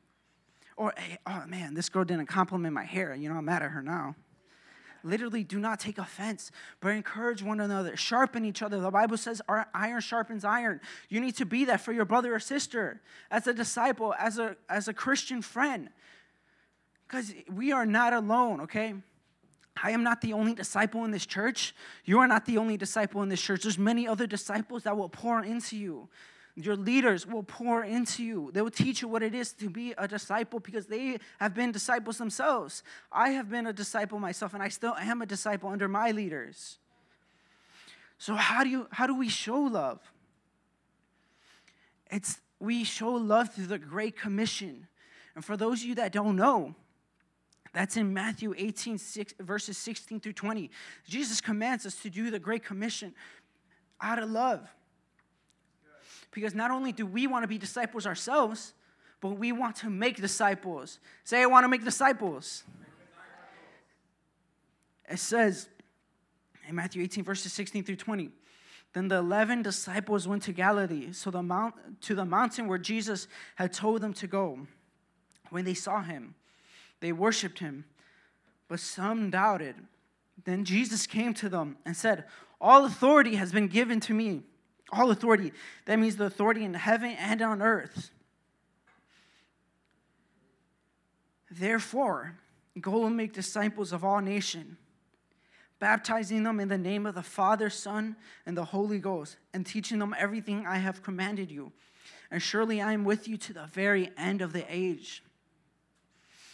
Or, 0.76 0.92
hey, 0.96 1.18
oh 1.26 1.44
man, 1.46 1.74
this 1.74 1.88
girl 1.88 2.04
didn't 2.04 2.26
compliment 2.26 2.74
my 2.74 2.84
hair. 2.84 3.14
You 3.14 3.28
know, 3.28 3.36
I'm 3.36 3.44
mad 3.44 3.62
at 3.62 3.70
her 3.70 3.82
now. 3.82 4.14
Literally, 5.04 5.42
do 5.42 5.58
not 5.58 5.80
take 5.80 5.98
offense, 5.98 6.52
but 6.80 6.90
encourage 6.90 7.42
one 7.42 7.60
another, 7.60 7.96
sharpen 7.96 8.44
each 8.44 8.62
other. 8.62 8.80
The 8.80 8.90
Bible 8.90 9.16
says 9.16 9.42
iron 9.74 10.00
sharpens 10.00 10.44
iron. 10.44 10.80
You 11.08 11.20
need 11.20 11.36
to 11.36 11.44
be 11.44 11.64
that 11.64 11.80
for 11.80 11.92
your 11.92 12.04
brother 12.04 12.34
or 12.34 12.38
sister, 12.38 13.00
as 13.30 13.46
a 13.48 13.52
disciple, 13.52 14.14
as 14.18 14.38
a, 14.38 14.56
as 14.68 14.86
a 14.86 14.94
Christian 14.94 15.42
friend. 15.42 15.88
Because 17.08 17.34
we 17.52 17.72
are 17.72 17.84
not 17.84 18.12
alone, 18.12 18.60
okay? 18.60 18.94
I 19.80 19.90
am 19.92 20.02
not 20.02 20.20
the 20.20 20.32
only 20.32 20.54
disciple 20.54 21.04
in 21.04 21.10
this 21.10 21.24
church. 21.24 21.74
You 22.04 22.18
are 22.18 22.28
not 22.28 22.44
the 22.44 22.58
only 22.58 22.76
disciple 22.76 23.22
in 23.22 23.28
this 23.28 23.40
church. 23.40 23.62
There's 23.62 23.78
many 23.78 24.06
other 24.06 24.26
disciples 24.26 24.82
that 24.82 24.96
will 24.96 25.08
pour 25.08 25.42
into 25.42 25.76
you. 25.76 26.08
Your 26.54 26.76
leaders 26.76 27.26
will 27.26 27.42
pour 27.42 27.82
into 27.82 28.22
you. 28.22 28.50
They 28.52 28.60
will 28.60 28.70
teach 28.70 29.00
you 29.00 29.08
what 29.08 29.22
it 29.22 29.34
is 29.34 29.52
to 29.54 29.70
be 29.70 29.94
a 29.96 30.06
disciple 30.06 30.60
because 30.60 30.86
they 30.86 31.18
have 31.40 31.54
been 31.54 31.72
disciples 31.72 32.18
themselves. 32.18 32.82
I 33.10 33.30
have 33.30 33.48
been 33.48 33.66
a 33.66 33.72
disciple 33.72 34.18
myself, 34.18 34.52
and 34.52 34.62
I 34.62 34.68
still 34.68 34.94
am 34.96 35.22
a 35.22 35.26
disciple 35.26 35.70
under 35.70 35.88
my 35.88 36.10
leaders. 36.10 36.78
So 38.18 38.34
how 38.34 38.62
do 38.64 38.70
you 38.70 38.86
how 38.90 39.06
do 39.06 39.16
we 39.16 39.30
show 39.30 39.60
love? 39.60 40.00
It's 42.10 42.40
we 42.60 42.84
show 42.84 43.12
love 43.12 43.54
through 43.54 43.66
the 43.66 43.78
Great 43.78 44.16
Commission. 44.16 44.86
And 45.34 45.42
for 45.42 45.56
those 45.56 45.80
of 45.80 45.88
you 45.88 45.94
that 45.94 46.12
don't 46.12 46.36
know, 46.36 46.74
that's 47.72 47.96
in 47.96 48.12
Matthew 48.12 48.54
18, 48.56 48.98
6, 48.98 49.34
verses 49.40 49.78
16 49.78 50.20
through 50.20 50.34
20. 50.34 50.70
Jesus 51.06 51.40
commands 51.40 51.86
us 51.86 51.96
to 52.02 52.10
do 52.10 52.30
the 52.30 52.38
Great 52.38 52.64
Commission 52.64 53.14
out 54.00 54.18
of 54.18 54.30
love. 54.30 54.68
Because 56.32 56.54
not 56.54 56.70
only 56.70 56.92
do 56.92 57.06
we 57.06 57.26
want 57.26 57.44
to 57.44 57.48
be 57.48 57.58
disciples 57.58 58.06
ourselves, 58.06 58.74
but 59.20 59.38
we 59.38 59.52
want 59.52 59.76
to 59.76 59.90
make 59.90 60.16
disciples. 60.16 60.98
Say, 61.24 61.42
I 61.42 61.46
want 61.46 61.64
to 61.64 61.68
make 61.68 61.84
disciples. 61.84 62.64
It 65.08 65.18
says 65.18 65.68
in 66.68 66.74
Matthew 66.74 67.02
18, 67.02 67.24
verses 67.24 67.52
16 67.52 67.84
through 67.84 67.96
20. 67.96 68.30
Then 68.92 69.08
the 69.08 69.16
eleven 69.16 69.62
disciples 69.62 70.28
went 70.28 70.42
to 70.42 70.52
Galilee, 70.52 71.12
so 71.12 71.30
the 71.30 71.42
mount, 71.42 71.74
to 72.02 72.14
the 72.14 72.26
mountain 72.26 72.68
where 72.68 72.78
Jesus 72.78 73.26
had 73.56 73.72
told 73.72 74.02
them 74.02 74.12
to 74.14 74.26
go. 74.26 74.66
When 75.48 75.64
they 75.64 75.74
saw 75.74 76.02
him, 76.02 76.34
they 77.02 77.12
worshiped 77.12 77.58
him, 77.58 77.84
but 78.68 78.78
some 78.78 79.28
doubted. 79.28 79.74
Then 80.44 80.64
Jesus 80.64 81.06
came 81.06 81.34
to 81.34 81.48
them 81.48 81.76
and 81.84 81.96
said, 81.96 82.24
All 82.60 82.84
authority 82.84 83.34
has 83.34 83.52
been 83.52 83.66
given 83.66 83.98
to 84.00 84.14
me. 84.14 84.42
All 84.92 85.10
authority. 85.10 85.52
That 85.86 85.98
means 85.98 86.14
the 86.14 86.26
authority 86.26 86.64
in 86.64 86.74
heaven 86.74 87.16
and 87.18 87.42
on 87.42 87.60
earth. 87.60 88.12
Therefore, 91.50 92.36
go 92.80 93.04
and 93.04 93.16
make 93.16 93.32
disciples 93.32 93.92
of 93.92 94.04
all 94.04 94.20
nations, 94.20 94.76
baptizing 95.80 96.44
them 96.44 96.60
in 96.60 96.68
the 96.68 96.78
name 96.78 97.04
of 97.04 97.16
the 97.16 97.22
Father, 97.22 97.68
Son, 97.68 98.14
and 98.46 98.56
the 98.56 98.66
Holy 98.66 99.00
Ghost, 99.00 99.38
and 99.52 99.66
teaching 99.66 99.98
them 99.98 100.14
everything 100.16 100.66
I 100.68 100.76
have 100.76 101.02
commanded 101.02 101.50
you. 101.50 101.72
And 102.30 102.40
surely 102.40 102.80
I 102.80 102.92
am 102.92 103.02
with 103.02 103.26
you 103.26 103.36
to 103.38 103.52
the 103.52 103.66
very 103.72 104.12
end 104.16 104.40
of 104.40 104.52
the 104.52 104.64
age. 104.68 105.24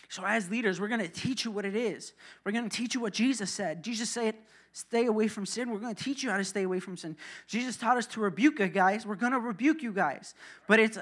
So, 0.09 0.25
as 0.25 0.50
leaders, 0.50 0.81
we're 0.81 0.88
going 0.88 1.00
to 1.00 1.09
teach 1.09 1.45
you 1.45 1.50
what 1.50 1.67
it 1.67 1.77
is. 1.77 2.15
We're 2.45 2.53
going 2.53 2.69
to 2.69 2.75
teach 2.75 2.95
you 2.95 3.00
what 3.00 3.12
Jesus 3.12 3.50
said. 3.50 3.83
Jesus 3.85 4.09
said, 4.09 4.35
stay 4.73 5.07
away 5.07 5.29
from 5.29 5.45
sin. 5.45 5.71
We're 5.71 5.79
going 5.79 5.95
to 5.95 6.03
teach 6.03 6.23
you 6.23 6.31
how 6.31 6.38
to 6.38 6.45
stay 6.45 6.62
away 6.62 6.81
from 6.81 6.97
sin. 6.97 7.17
Jesus 7.47 7.77
taught 7.77 7.99
us 7.99 8.07
to 8.09 8.21
rebuke 8.21 8.59
you 8.59 8.69
guys. 8.69 9.05
We're 9.05 9.17
going 9.17 9.33
to 9.33 9.41
rebuke 9.41 9.83
you 9.83 9.93
guys. 9.93 10.35
But 10.67 10.81
it's, 10.81 10.99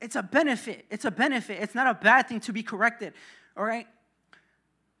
it's 0.00 0.16
a 0.16 0.22
benefit. 0.22 0.84
It's 0.90 1.06
a 1.06 1.10
benefit. 1.10 1.62
It's 1.62 1.74
not 1.74 1.86
a 1.86 1.94
bad 1.94 2.28
thing 2.28 2.40
to 2.40 2.52
be 2.52 2.62
corrected. 2.62 3.14
All 3.56 3.64
right? 3.64 3.86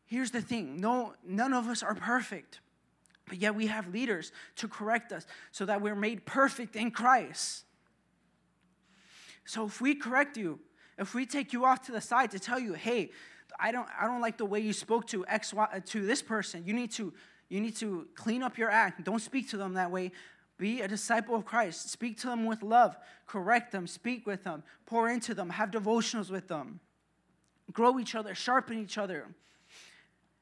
Here's 0.06 0.30
the 0.30 0.40
thing 0.40 0.80
no, 0.80 1.14
none 1.26 1.52
of 1.52 1.68
us 1.68 1.82
are 1.82 1.94
perfect. 1.94 2.60
But 3.28 3.38
yet 3.38 3.54
we 3.54 3.68
have 3.68 3.88
leaders 3.88 4.32
to 4.56 4.68
correct 4.68 5.12
us 5.12 5.24
so 5.52 5.64
that 5.66 5.80
we're 5.80 5.94
made 5.94 6.26
perfect 6.26 6.74
in 6.74 6.90
Christ. 6.90 7.64
So 9.44 9.66
if 9.66 9.80
we 9.80 9.94
correct 9.94 10.36
you, 10.36 10.58
if 10.98 11.14
we 11.14 11.26
take 11.26 11.52
you 11.52 11.64
off 11.64 11.82
to 11.86 11.92
the 11.92 12.00
side 12.00 12.32
to 12.32 12.38
tell 12.38 12.58
you, 12.58 12.74
hey, 12.74 13.10
I 13.58 13.72
don't, 13.72 13.88
I 13.98 14.06
don't 14.06 14.20
like 14.20 14.38
the 14.38 14.44
way 14.44 14.60
you 14.60 14.72
spoke 14.72 15.06
to 15.08 15.26
X, 15.26 15.52
y, 15.52 15.66
uh, 15.72 15.80
to 15.86 16.06
this 16.06 16.22
person. 16.22 16.64
You 16.66 16.74
need 16.74 16.90
to, 16.92 17.12
you 17.48 17.60
need 17.60 17.76
to 17.76 18.06
clean 18.14 18.42
up 18.42 18.58
your 18.58 18.70
act. 18.70 19.04
Don't 19.04 19.20
speak 19.20 19.50
to 19.50 19.56
them 19.56 19.74
that 19.74 19.90
way. 19.90 20.12
Be 20.58 20.82
a 20.82 20.88
disciple 20.88 21.34
of 21.34 21.44
Christ. 21.44 21.90
Speak 21.90 22.18
to 22.20 22.26
them 22.26 22.44
with 22.44 22.62
love. 22.62 22.96
Correct 23.26 23.72
them. 23.72 23.86
Speak 23.86 24.26
with 24.26 24.44
them. 24.44 24.62
Pour 24.84 25.08
into 25.08 25.34
them. 25.34 25.50
Have 25.50 25.70
devotionals 25.70 26.30
with 26.30 26.48
them. 26.48 26.80
Grow 27.72 27.98
each 27.98 28.14
other. 28.14 28.34
Sharpen 28.34 28.78
each 28.78 28.98
other. 28.98 29.26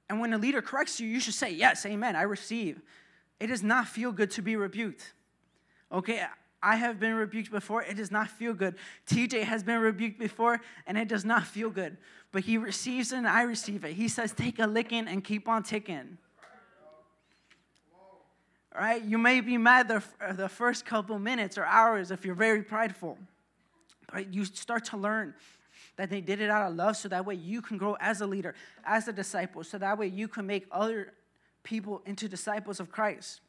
And 0.09 0.21
when 0.21 0.33
a 0.33 0.39
leader 0.39 0.63
corrects 0.63 0.99
you, 0.99 1.07
you 1.07 1.21
should 1.21 1.35
say, 1.35 1.53
Yes, 1.53 1.85
amen, 1.87 2.17
I 2.17 2.23
receive. 2.23 2.81
It 3.39 3.49
does 3.49 3.63
not 3.63 3.87
feel 3.87 4.11
good 4.11 4.31
to 4.33 4.43
be 4.43 4.57
rebuked. 4.57 5.13
Okay, 5.93 6.23
I 6.63 6.77
have 6.77 6.99
been 6.99 7.15
rebuked 7.15 7.51
before. 7.51 7.83
It 7.83 7.97
does 7.97 8.11
not 8.11 8.29
feel 8.29 8.53
good. 8.53 8.75
TJ 9.09 9.45
has 9.45 9.63
been 9.63 9.81
rebuked 9.81 10.19
before, 10.19 10.61
and 10.87 10.99
it 10.99 11.09
does 11.09 11.25
not 11.25 11.47
feel 11.47 11.71
good. 11.71 11.97
But 12.33 12.43
he 12.43 12.59
receives 12.59 13.13
it, 13.13 13.19
and 13.19 13.29
I 13.29 13.43
receive 13.43 13.85
it. 13.85 13.93
He 13.93 14.09
says, 14.09 14.33
Take 14.33 14.59
a 14.59 14.67
licking 14.67 15.07
and 15.07 15.23
keep 15.23 15.49
on 15.49 15.63
ticking. 15.63 16.19
All 18.75 18.83
right, 18.83 19.03
you 19.03 19.19
may 19.19 19.41
be 19.41 19.57
mad 19.57 19.89
the, 19.89 20.03
the 20.35 20.49
first 20.49 20.85
couple 20.85 21.19
minutes 21.19 21.59
or 21.59 21.65
hours 21.65 22.11
if 22.11 22.25
you're 22.25 22.35
very 22.35 22.63
prideful, 22.63 23.19
but 24.13 24.33
you 24.33 24.45
start 24.45 24.85
to 24.87 24.97
learn 24.97 25.35
that 25.97 26.11
they 26.11 26.21
did 26.21 26.41
it 26.41 26.51
out 26.51 26.71
of 26.71 26.77
love 26.77 26.97
so 26.97 27.09
that 27.09 27.25
way 27.25 27.35
you 27.35 27.61
can 27.61 27.77
grow 27.77 27.97
as 28.01 28.21
a 28.21 28.27
leader, 28.27 28.55
as 28.85 29.09
a 29.09 29.13
disciple, 29.13 29.65
so 29.65 29.79
that 29.79 29.99
way 29.99 30.07
you 30.07 30.29
can 30.29 30.47
make 30.47 30.67
other 30.71 31.13
people 31.65 32.03
into 32.07 32.29
disciples 32.29 32.79
of 32.79 32.91
Christ. 32.93 33.41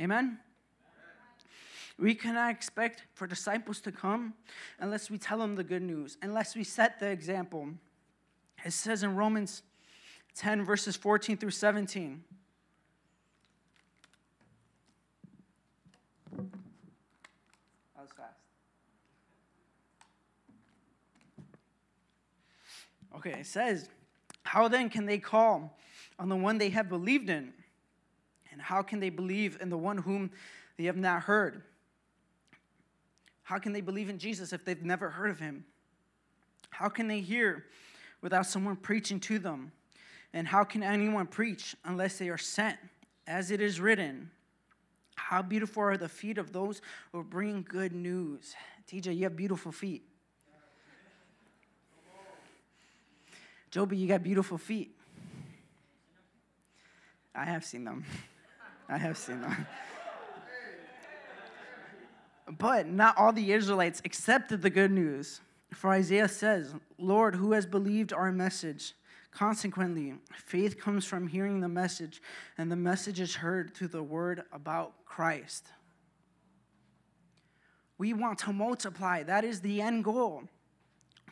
Amen? 0.00 0.38
We 1.98 2.14
cannot 2.14 2.52
expect 2.52 3.02
for 3.14 3.26
disciples 3.26 3.80
to 3.80 3.90
come 3.90 4.34
unless 4.78 5.10
we 5.10 5.18
tell 5.18 5.38
them 5.38 5.56
the 5.56 5.64
good 5.64 5.82
news, 5.82 6.16
unless 6.22 6.54
we 6.54 6.62
set 6.62 7.00
the 7.00 7.08
example. 7.08 7.68
It 8.64 8.72
says 8.72 9.02
in 9.02 9.16
Romans 9.16 9.62
10, 10.36 10.64
verses 10.64 10.94
14 10.94 11.36
through 11.36 11.50
17. 11.50 12.22
That 16.36 16.44
was 17.96 18.10
fast. 18.16 18.34
Okay, 23.16 23.40
it 23.40 23.46
says, 23.46 23.88
How 24.44 24.68
then 24.68 24.88
can 24.88 25.04
they 25.04 25.18
call 25.18 25.76
on 26.20 26.28
the 26.28 26.36
one 26.36 26.58
they 26.58 26.70
have 26.70 26.88
believed 26.88 27.28
in? 27.28 27.52
And 28.52 28.62
how 28.62 28.82
can 28.82 29.00
they 29.00 29.10
believe 29.10 29.58
in 29.60 29.68
the 29.68 29.78
one 29.78 29.98
whom 29.98 30.30
they 30.76 30.84
have 30.84 30.96
not 30.96 31.22
heard? 31.22 31.62
How 33.48 33.58
can 33.58 33.72
they 33.72 33.80
believe 33.80 34.10
in 34.10 34.18
Jesus 34.18 34.52
if 34.52 34.62
they've 34.66 34.84
never 34.84 35.08
heard 35.08 35.30
of 35.30 35.40
him? 35.40 35.64
How 36.68 36.90
can 36.90 37.08
they 37.08 37.20
hear 37.20 37.64
without 38.20 38.44
someone 38.44 38.76
preaching 38.76 39.18
to 39.20 39.38
them? 39.38 39.72
And 40.34 40.46
how 40.46 40.64
can 40.64 40.82
anyone 40.82 41.26
preach 41.26 41.74
unless 41.82 42.18
they 42.18 42.28
are 42.28 42.36
sent? 42.36 42.76
As 43.26 43.50
it 43.50 43.62
is 43.62 43.80
written, 43.80 44.30
how 45.14 45.40
beautiful 45.40 45.82
are 45.82 45.96
the 45.96 46.10
feet 46.10 46.36
of 46.36 46.52
those 46.52 46.82
who 47.10 47.24
bring 47.24 47.64
good 47.66 47.94
news. 47.94 48.54
TJ, 48.86 49.16
you 49.16 49.22
have 49.22 49.34
beautiful 49.34 49.72
feet. 49.72 50.02
Joby, 53.70 53.96
you 53.96 54.08
got 54.08 54.22
beautiful 54.22 54.58
feet. 54.58 54.94
I 57.34 57.46
have 57.46 57.64
seen 57.64 57.84
them. 57.84 58.04
I 58.90 58.98
have 58.98 59.16
seen 59.16 59.40
them. 59.40 59.66
But 62.56 62.86
not 62.86 63.18
all 63.18 63.32
the 63.32 63.52
Israelites 63.52 64.00
accepted 64.04 64.62
the 64.62 64.70
good 64.70 64.90
news. 64.90 65.40
For 65.72 65.90
Isaiah 65.90 66.28
says, 66.28 66.74
Lord, 66.96 67.34
who 67.34 67.52
has 67.52 67.66
believed 67.66 68.12
our 68.12 68.32
message? 68.32 68.94
Consequently, 69.30 70.14
faith 70.34 70.80
comes 70.80 71.04
from 71.04 71.28
hearing 71.28 71.60
the 71.60 71.68
message, 71.68 72.22
and 72.56 72.72
the 72.72 72.76
message 72.76 73.20
is 73.20 73.36
heard 73.36 73.74
through 73.74 73.88
the 73.88 74.02
word 74.02 74.42
about 74.52 75.04
Christ. 75.04 75.68
We 77.98 78.14
want 78.14 78.38
to 78.40 78.52
multiply. 78.52 79.22
That 79.24 79.44
is 79.44 79.60
the 79.60 79.82
end 79.82 80.04
goal. 80.04 80.44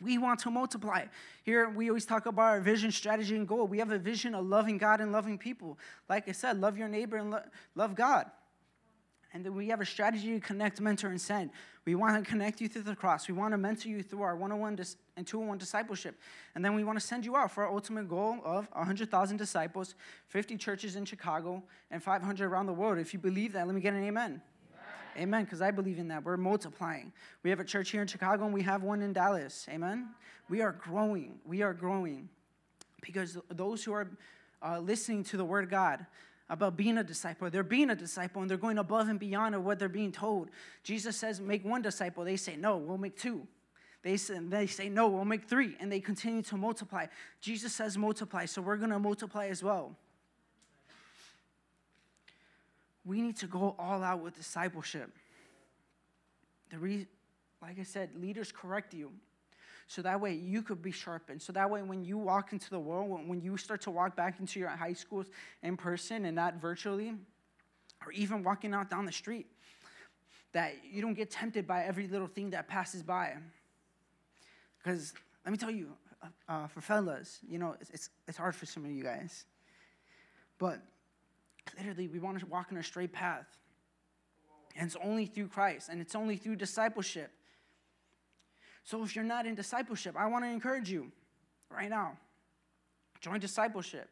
We 0.01 0.19
want 0.19 0.39
to 0.41 0.51
multiply. 0.51 1.05
Here, 1.43 1.69
we 1.69 1.89
always 1.89 2.05
talk 2.05 2.27
about 2.27 2.43
our 2.43 2.61
vision, 2.61 2.91
strategy, 2.91 3.35
and 3.35 3.47
goal. 3.47 3.65
We 3.65 3.79
have 3.79 3.91
a 3.91 3.97
vision 3.97 4.35
of 4.35 4.45
loving 4.45 4.77
God 4.77 5.01
and 5.01 5.11
loving 5.11 5.37
people. 5.37 5.79
Like 6.07 6.29
I 6.29 6.33
said, 6.33 6.61
love 6.61 6.77
your 6.77 6.87
neighbor 6.87 7.17
and 7.17 7.31
lo- 7.31 7.41
love 7.73 7.95
God. 7.95 8.29
And 9.33 9.45
then 9.45 9.55
we 9.55 9.67
have 9.67 9.81
a 9.81 9.85
strategy 9.85 10.33
to 10.33 10.39
connect, 10.39 10.79
mentor, 10.79 11.09
and 11.09 11.19
send. 11.19 11.51
We 11.85 11.95
want 11.95 12.23
to 12.23 12.29
connect 12.29 12.61
you 12.61 12.67
through 12.67 12.83
the 12.83 12.95
cross. 12.95 13.27
We 13.27 13.33
want 13.33 13.53
to 13.53 13.57
mentor 13.57 13.89
you 13.89 14.01
through 14.01 14.21
our 14.21 14.35
101 14.35 14.75
dis- 14.75 14.97
and 15.15 15.27
201 15.27 15.57
discipleship. 15.57 16.15
And 16.55 16.63
then 16.63 16.75
we 16.75 16.83
want 16.83 16.99
to 16.99 17.05
send 17.05 17.25
you 17.25 17.35
out 17.35 17.51
for 17.51 17.65
our 17.65 17.71
ultimate 17.71 18.07
goal 18.07 18.37
of 18.43 18.67
100,000 18.73 19.37
disciples, 19.37 19.95
50 20.27 20.57
churches 20.57 20.95
in 20.95 21.05
Chicago, 21.05 21.61
and 21.91 22.01
500 22.01 22.45
around 22.45 22.67
the 22.67 22.73
world. 22.73 22.97
If 22.97 23.13
you 23.13 23.19
believe 23.19 23.53
that, 23.53 23.67
let 23.67 23.75
me 23.75 23.81
get 23.81 23.93
an 23.93 24.03
amen. 24.03 24.41
Amen, 25.17 25.45
because 25.45 25.61
I 25.61 25.71
believe 25.71 25.97
in 25.97 26.07
that. 26.09 26.23
We're 26.23 26.37
multiplying. 26.37 27.11
We 27.41 27.49
have 27.49 27.59
a 27.59 27.65
church 27.65 27.89
here 27.89 28.01
in 28.01 28.07
Chicago 28.07 28.45
and 28.45 28.53
we 28.53 28.61
have 28.61 28.83
one 28.83 29.01
in 29.01 29.13
Dallas. 29.13 29.65
Amen. 29.69 30.09
We 30.47 30.61
are 30.61 30.71
growing. 30.71 31.39
We 31.45 31.63
are 31.63 31.73
growing 31.73 32.29
because 33.01 33.37
those 33.49 33.83
who 33.83 33.93
are 33.93 34.11
uh, 34.61 34.79
listening 34.79 35.23
to 35.25 35.37
the 35.37 35.45
word 35.45 35.63
of 35.63 35.69
God 35.69 36.05
about 36.49 36.77
being 36.77 36.97
a 36.97 37.03
disciple, 37.03 37.49
they're 37.49 37.63
being 37.63 37.89
a 37.89 37.95
disciple 37.95 38.41
and 38.41 38.49
they're 38.49 38.57
going 38.57 38.77
above 38.77 39.09
and 39.09 39.19
beyond 39.19 39.53
of 39.55 39.65
what 39.65 39.79
they're 39.79 39.89
being 39.89 40.11
told. 40.11 40.49
Jesus 40.83 41.17
says, 41.17 41.41
make 41.41 41.65
one 41.65 41.81
disciple. 41.81 42.23
They 42.23 42.37
say, 42.37 42.55
no, 42.55 42.77
we'll 42.77 42.97
make 42.97 43.17
two. 43.17 43.45
They 44.03 44.15
say, 44.17 44.39
they 44.39 44.67
say, 44.67 44.87
no, 44.89 45.07
we'll 45.07 45.25
make 45.25 45.49
three. 45.49 45.75
And 45.79 45.91
they 45.91 45.99
continue 45.99 46.41
to 46.43 46.57
multiply. 46.57 47.07
Jesus 47.41 47.73
says, 47.73 47.97
multiply. 47.97 48.45
So 48.45 48.61
we're 48.61 48.77
going 48.77 48.91
to 48.91 48.99
multiply 48.99 49.47
as 49.47 49.61
well. 49.61 49.97
we 53.07 53.21
need 53.21 53.37
to 53.37 53.47
go 53.47 53.73
all 53.79 54.03
out 54.03 54.21
with 54.21 54.35
discipleship. 54.35 55.09
The 56.69 56.77
re- 56.77 57.07
like 57.61 57.79
I 57.79 57.83
said, 57.83 58.09
leaders 58.19 58.51
correct 58.51 58.93
you. 58.93 59.11
So 59.87 60.01
that 60.01 60.19
way 60.19 60.33
you 60.33 60.61
could 60.61 60.81
be 60.81 60.91
sharpened. 60.91 61.41
So 61.41 61.53
that 61.53 61.69
way 61.69 61.81
when 61.81 62.03
you 62.03 62.17
walk 62.17 62.51
into 62.51 62.69
the 62.69 62.79
world, 62.79 63.09
when, 63.25 63.41
you 63.41 63.55
start 63.55 63.81
to 63.81 63.91
walk 63.91 64.17
back 64.17 64.39
into 64.39 64.59
your 64.59 64.69
high 64.69 64.93
schools 64.93 65.27
in 65.63 65.77
person 65.77 66.25
and 66.25 66.35
not 66.35 66.55
virtually, 66.55 67.13
or 68.05 68.11
even 68.11 68.43
walking 68.43 68.73
out 68.73 68.89
down 68.89 69.05
the 69.05 69.11
street, 69.13 69.47
that 70.51 70.75
you 70.91 71.01
don't 71.01 71.13
get 71.13 71.31
tempted 71.31 71.65
by 71.65 71.83
every 71.83 72.07
little 72.07 72.27
thing 72.27 72.49
that 72.49 72.67
passes 72.67 73.01
by. 73.01 73.33
Because 74.77 75.13
let 75.45 75.53
me 75.53 75.57
tell 75.57 75.71
you, 75.71 75.93
uh, 76.49 76.67
for 76.67 76.81
fellas, 76.81 77.39
you 77.47 77.57
know, 77.57 77.75
it's, 77.79 77.89
it's, 77.91 78.09
it's 78.27 78.37
hard 78.37 78.55
for 78.55 78.65
some 78.65 78.83
of 78.83 78.91
you 78.91 79.03
guys. 79.03 79.45
But 80.57 80.81
literally, 81.77 82.09
we 82.09 82.19
want 82.19 82.39
to 82.39 82.45
walk 82.45 82.71
in 82.71 82.77
a 82.77 82.83
straight 82.83 83.13
path. 83.13 83.45
And 84.75 84.87
it's 84.87 84.97
only 85.01 85.25
through 85.25 85.47
Christ, 85.47 85.89
and 85.89 86.01
it's 86.01 86.13
only 86.13 86.35
through 86.35 86.57
discipleship. 86.57 87.31
So 88.87 89.03
if 89.03 89.17
you're 89.17 89.25
not 89.25 89.45
in 89.45 89.53
discipleship, 89.53 90.15
I 90.17 90.27
want 90.27 90.45
to 90.45 90.49
encourage 90.49 90.89
you 90.89 91.11
right 91.69 91.89
now. 91.89 92.13
Join 93.19 93.41
discipleship. 93.41 94.07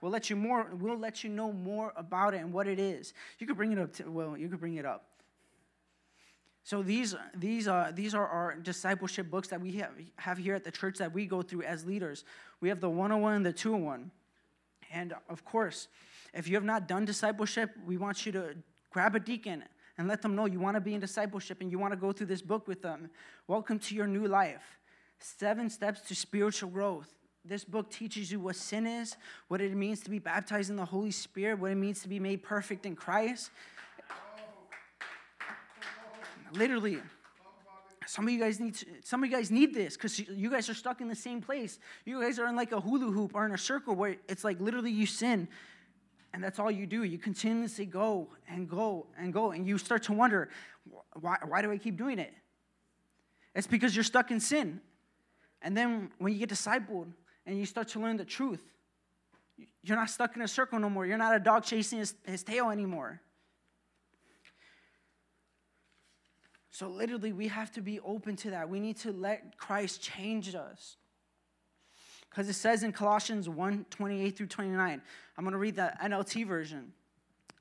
We'll 0.00 0.12
let 0.12 0.30
you 0.30 0.36
more, 0.36 0.68
we'll 0.78 0.96
let 0.96 1.24
you 1.24 1.30
know 1.30 1.50
more 1.50 1.92
about 1.96 2.32
it 2.32 2.36
and 2.36 2.52
what 2.52 2.68
it 2.68 2.78
is. 2.78 3.12
You 3.40 3.46
could 3.48 3.56
bring 3.56 3.72
it 3.72 3.78
up 3.80 3.92
to, 3.94 4.08
well, 4.08 4.36
you 4.36 4.48
could 4.48 4.60
bring 4.60 4.76
it 4.76 4.86
up. 4.86 5.06
So 6.62 6.80
these, 6.80 7.16
these, 7.34 7.66
are 7.66 7.90
these 7.90 8.14
are 8.14 8.24
our 8.24 8.54
discipleship 8.54 9.32
books 9.32 9.48
that 9.48 9.60
we 9.60 9.72
have, 9.72 9.90
have 10.14 10.38
here 10.38 10.54
at 10.54 10.62
the 10.62 10.70
church 10.70 10.98
that 10.98 11.12
we 11.12 11.26
go 11.26 11.42
through 11.42 11.62
as 11.62 11.84
leaders. 11.84 12.22
We 12.60 12.68
have 12.68 12.78
the 12.78 12.88
101 12.88 13.34
and 13.34 13.44
the 13.44 13.52
201. 13.52 14.12
And 14.92 15.12
of 15.28 15.44
course, 15.44 15.88
if 16.32 16.46
you 16.46 16.54
have 16.54 16.62
not 16.62 16.86
done 16.86 17.04
discipleship, 17.04 17.72
we 17.84 17.96
want 17.96 18.24
you 18.24 18.30
to 18.30 18.54
grab 18.92 19.16
a 19.16 19.20
deacon 19.20 19.64
and 19.96 20.08
let 20.08 20.22
them 20.22 20.34
know 20.34 20.46
you 20.46 20.60
want 20.60 20.76
to 20.76 20.80
be 20.80 20.94
in 20.94 21.00
discipleship 21.00 21.60
and 21.60 21.70
you 21.70 21.78
want 21.78 21.92
to 21.92 21.96
go 21.96 22.12
through 22.12 22.26
this 22.26 22.42
book 22.42 22.66
with 22.66 22.82
them. 22.82 23.10
Welcome 23.46 23.78
to 23.80 23.94
your 23.94 24.06
new 24.06 24.26
life. 24.26 24.78
Seven 25.18 25.70
steps 25.70 26.00
to 26.08 26.14
spiritual 26.14 26.70
growth. 26.70 27.08
This 27.44 27.64
book 27.64 27.90
teaches 27.90 28.32
you 28.32 28.40
what 28.40 28.56
sin 28.56 28.86
is, 28.86 29.16
what 29.48 29.60
it 29.60 29.74
means 29.74 30.00
to 30.00 30.10
be 30.10 30.18
baptized 30.18 30.70
in 30.70 30.76
the 30.76 30.84
Holy 30.84 31.10
Spirit, 31.10 31.58
what 31.58 31.70
it 31.70 31.76
means 31.76 32.00
to 32.02 32.08
be 32.08 32.18
made 32.18 32.42
perfect 32.42 32.86
in 32.86 32.96
Christ. 32.96 33.50
Literally, 36.52 36.98
some 38.06 38.26
of 38.26 38.32
you 38.32 38.38
guys 38.38 38.60
need 38.60 38.74
to, 38.76 38.86
some 39.02 39.22
of 39.22 39.30
you 39.30 39.36
guys 39.36 39.50
need 39.50 39.74
this 39.74 39.96
because 39.96 40.18
you 40.18 40.50
guys 40.50 40.68
are 40.68 40.74
stuck 40.74 41.00
in 41.00 41.08
the 41.08 41.14
same 41.14 41.40
place. 41.40 41.78
You 42.04 42.20
guys 42.20 42.38
are 42.38 42.46
in 42.46 42.56
like 42.56 42.72
a 42.72 42.80
hula 42.80 43.10
hoop 43.10 43.32
or 43.34 43.44
in 43.44 43.52
a 43.52 43.58
circle 43.58 43.94
where 43.94 44.16
it's 44.28 44.44
like 44.44 44.60
literally 44.60 44.90
you 44.90 45.06
sin 45.06 45.48
and 46.34 46.42
that's 46.42 46.58
all 46.58 46.70
you 46.70 46.84
do. 46.84 47.04
You 47.04 47.16
continuously 47.16 47.86
go 47.86 48.28
and 48.48 48.68
go 48.68 49.06
and 49.16 49.32
go, 49.32 49.52
and 49.52 49.66
you 49.66 49.78
start 49.78 50.02
to 50.04 50.12
wonder, 50.12 50.50
why, 51.20 51.36
why 51.46 51.62
do 51.62 51.70
I 51.70 51.78
keep 51.78 51.96
doing 51.96 52.18
it? 52.18 52.34
It's 53.54 53.68
because 53.68 53.94
you're 53.94 54.02
stuck 54.02 54.32
in 54.32 54.40
sin. 54.40 54.80
And 55.62 55.76
then 55.76 56.10
when 56.18 56.32
you 56.32 56.40
get 56.40 56.50
discipled 56.50 57.06
and 57.46 57.56
you 57.56 57.64
start 57.64 57.86
to 57.90 58.00
learn 58.00 58.16
the 58.16 58.24
truth, 58.24 58.60
You're 59.82 59.96
not 59.96 60.10
stuck 60.10 60.34
in 60.34 60.42
a 60.42 60.48
circle 60.48 60.78
no 60.78 60.90
more. 60.90 61.06
You're 61.06 61.18
not 61.18 61.36
a 61.36 61.38
dog 61.38 61.64
chasing 61.64 61.98
his, 61.98 62.14
his 62.24 62.42
tail 62.42 62.70
anymore. 62.70 63.20
So, 66.70 66.88
literally, 66.88 67.32
we 67.32 67.48
have 67.48 67.70
to 67.72 67.80
be 67.80 68.00
open 68.00 68.34
to 68.36 68.50
that. 68.50 68.68
We 68.68 68.80
need 68.80 68.96
to 68.98 69.12
let 69.12 69.56
Christ 69.56 70.02
change 70.02 70.54
us. 70.54 70.96
Because 72.34 72.48
it 72.48 72.54
says 72.54 72.82
in 72.82 72.90
Colossians 72.90 73.48
1 73.48 73.86
28 73.90 74.36
through 74.36 74.48
29, 74.48 75.00
I'm 75.38 75.44
going 75.44 75.52
to 75.52 75.58
read 75.58 75.76
the 75.76 75.92
NLT 76.02 76.44
version. 76.48 76.92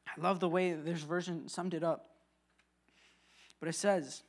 I 0.07 0.19
love 0.19 0.39
the 0.39 0.49
way 0.49 0.73
this 0.73 1.01
version 1.01 1.47
summed 1.47 1.75
it 1.75 1.83
up. 1.83 2.09
But 3.59 3.69
it 3.69 3.75
says, 3.75 4.23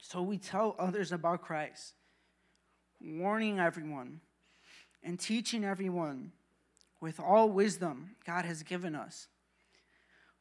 So 0.00 0.22
we 0.22 0.38
tell 0.38 0.74
others 0.76 1.12
about 1.12 1.40
Christ, 1.40 1.94
warning 3.00 3.60
everyone 3.60 4.20
and 5.04 5.20
teaching 5.20 5.64
everyone 5.64 6.32
with 7.00 7.20
all 7.20 7.48
wisdom 7.48 8.16
God 8.26 8.44
has 8.44 8.64
given 8.64 8.96
us. 8.96 9.28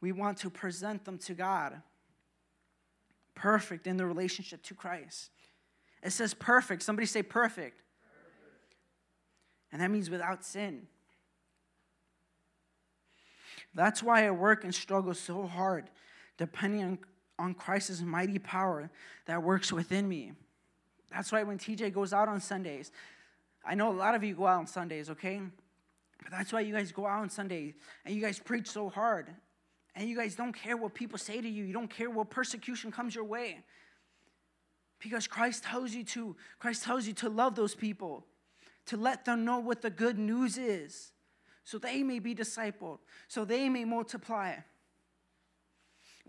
We 0.02 0.12
want 0.12 0.40
to 0.40 0.50
present 0.50 1.06
them 1.06 1.20
to 1.20 1.36
God, 1.36 1.84
perfect 3.36 3.86
in 3.86 3.98
the 3.98 4.08
relationship 4.08 4.64
to 4.64 4.74
Christ. 4.74 5.30
It 6.02 6.10
says 6.14 6.34
perfect. 6.34 6.82
Somebody 6.82 7.06
say 7.06 7.22
perfect. 7.22 7.82
And 9.72 9.82
that 9.82 9.90
means 9.90 10.10
without 10.10 10.44
sin. 10.44 10.88
That's 13.74 14.04
why 14.04 14.28
I 14.28 14.32
work 14.32 14.64
and 14.64 14.76
struggle 14.76 15.14
so 15.14 15.46
hard, 15.48 15.90
depending 16.38 16.84
on, 16.84 17.00
on 17.40 17.54
Christ's 17.54 18.02
mighty 18.02 18.38
power 18.38 18.90
that 19.26 19.42
works 19.42 19.72
within 19.72 20.08
me. 20.08 20.34
That's 21.10 21.32
why 21.32 21.44
when 21.44 21.58
TJ 21.58 21.94
goes 21.94 22.14
out 22.14 22.28
on 22.28 22.42
Sundays, 22.42 22.92
I 23.66 23.76
know 23.76 23.92
a 23.92 23.94
lot 23.94 24.16
of 24.16 24.24
you 24.24 24.34
go 24.34 24.48
out 24.48 24.60
on 24.60 24.68
Sundays, 24.68 25.10
okay? 25.10 25.42
But 26.22 26.32
that's 26.32 26.52
why 26.52 26.62
you 26.62 26.74
guys 26.74 26.92
go 26.92 27.06
out 27.06 27.22
on 27.22 27.30
Sunday 27.30 27.76
and 28.06 28.16
you 28.16 28.22
guys 28.22 28.40
preach 28.40 28.68
so 28.68 28.90
hard. 28.90 29.30
And 29.96 30.10
you 30.10 30.16
guys 30.16 30.36
don't 30.36 30.54
care 30.54 30.78
what 30.78 30.94
people 30.94 31.18
say 31.18 31.42
to 31.42 31.50
you. 31.50 31.66
You 31.66 31.74
don't 31.74 31.90
care 31.90 32.10
what 32.10 32.30
persecution 32.30 32.92
comes 32.92 33.14
your 33.14 33.26
way. 33.26 33.60
Because 35.00 35.28
Christ 35.28 35.64
tells 35.64 35.94
you 35.94 36.04
to. 36.06 36.36
Christ 36.60 36.84
tells 36.84 37.08
you 37.08 37.14
to 37.16 37.30
love 37.30 37.56
those 37.56 37.76
people 37.76 38.26
to 38.88 38.98
let 38.98 39.26
them 39.26 39.46
know 39.46 39.60
what 39.60 39.82
the 39.82 39.90
good 39.90 40.18
news 40.18 40.58
is, 40.58 41.12
so 41.64 41.78
they 41.78 42.04
may 42.04 42.20
be 42.20 42.36
discipled, 42.36 43.00
so 43.28 43.46
they 43.46 43.70
may 43.70 43.86
multiply. 43.86 44.56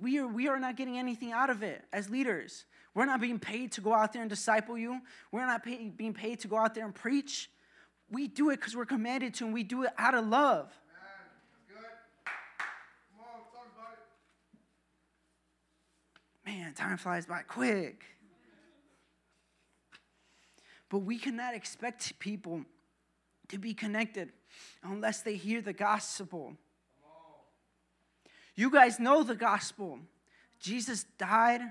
We 0.00 0.18
are, 0.18 0.26
we 0.26 0.48
are 0.48 0.58
not 0.58 0.76
getting 0.76 0.98
anything 0.98 1.32
out 1.32 1.50
of 1.50 1.62
it 1.62 1.82
as 1.92 2.10
leaders. 2.10 2.64
We're 2.94 3.06
not 3.06 3.20
being 3.20 3.38
paid 3.38 3.72
to 3.72 3.80
go 3.80 3.94
out 3.94 4.12
there 4.12 4.22
and 4.22 4.30
disciple 4.30 4.76
you. 4.76 5.00
We're 5.30 5.46
not 5.46 5.64
pay, 5.64 5.88
being 5.88 6.12
paid 6.12 6.40
to 6.40 6.48
go 6.48 6.58
out 6.58 6.74
there 6.74 6.84
and 6.84 6.94
preach. 6.94 7.50
We 8.10 8.28
do 8.28 8.50
it 8.50 8.56
because 8.56 8.76
we're 8.76 8.84
commanded 8.84 9.34
to, 9.34 9.44
and 9.46 9.54
we 9.54 9.62
do 9.62 9.84
it 9.84 9.90
out 9.96 10.14
of 10.14 10.26
love. 10.26 10.72
Man, 16.44 16.74
time 16.74 16.96
flies 16.96 17.24
by 17.24 17.42
quick. 17.42 18.04
But 20.92 20.98
we 20.98 21.16
cannot 21.16 21.55
expect 21.55 22.18
people 22.18 22.66
to 23.48 23.57
be 23.57 23.72
connected 23.72 24.31
unless 24.83 25.22
they 25.22 25.37
hear 25.37 25.62
the 25.62 25.72
gospel. 25.72 26.52
You 28.55 28.70
guys 28.70 29.00
know 29.00 29.22
the 29.22 29.35
gospel. 29.35 30.00
Jesus 30.61 31.07
died 31.16 31.62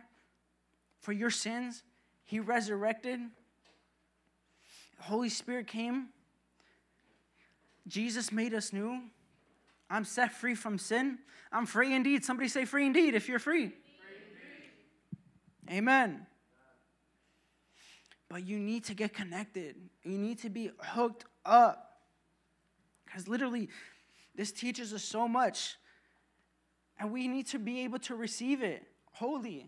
for 1.01 1.11
your 1.11 1.29
sins, 1.29 1.83
He 2.25 2.39
resurrected, 2.39 3.19
Holy 5.01 5.29
Spirit 5.29 5.67
came. 5.67 6.07
Jesus 7.87 8.31
made 8.31 8.55
us 8.55 8.73
new. 8.73 9.01
I'm 9.87 10.05
set 10.05 10.33
free 10.33 10.55
from 10.55 10.79
sin. 10.79 11.19
I'm 11.51 11.67
free 11.67 11.93
indeed. 11.93 12.25
Somebody 12.25 12.49
say 12.49 12.65
free 12.65 12.87
indeed 12.87 13.13
if 13.13 13.29
you're 13.29 13.39
free. 13.39 13.67
free 13.67 13.75
Amen. 15.77 16.25
But 18.31 18.47
you 18.47 18.57
need 18.59 18.85
to 18.85 18.93
get 18.93 19.13
connected. 19.13 19.75
You 20.03 20.17
need 20.17 20.39
to 20.39 20.49
be 20.49 20.71
hooked 20.79 21.25
up. 21.45 21.99
Because 23.05 23.27
literally, 23.27 23.67
this 24.35 24.53
teaches 24.53 24.93
us 24.93 25.03
so 25.03 25.27
much. 25.27 25.75
And 26.97 27.11
we 27.11 27.27
need 27.27 27.47
to 27.47 27.59
be 27.59 27.81
able 27.81 27.99
to 27.99 28.15
receive 28.15 28.63
it 28.63 28.83
wholly. 29.11 29.67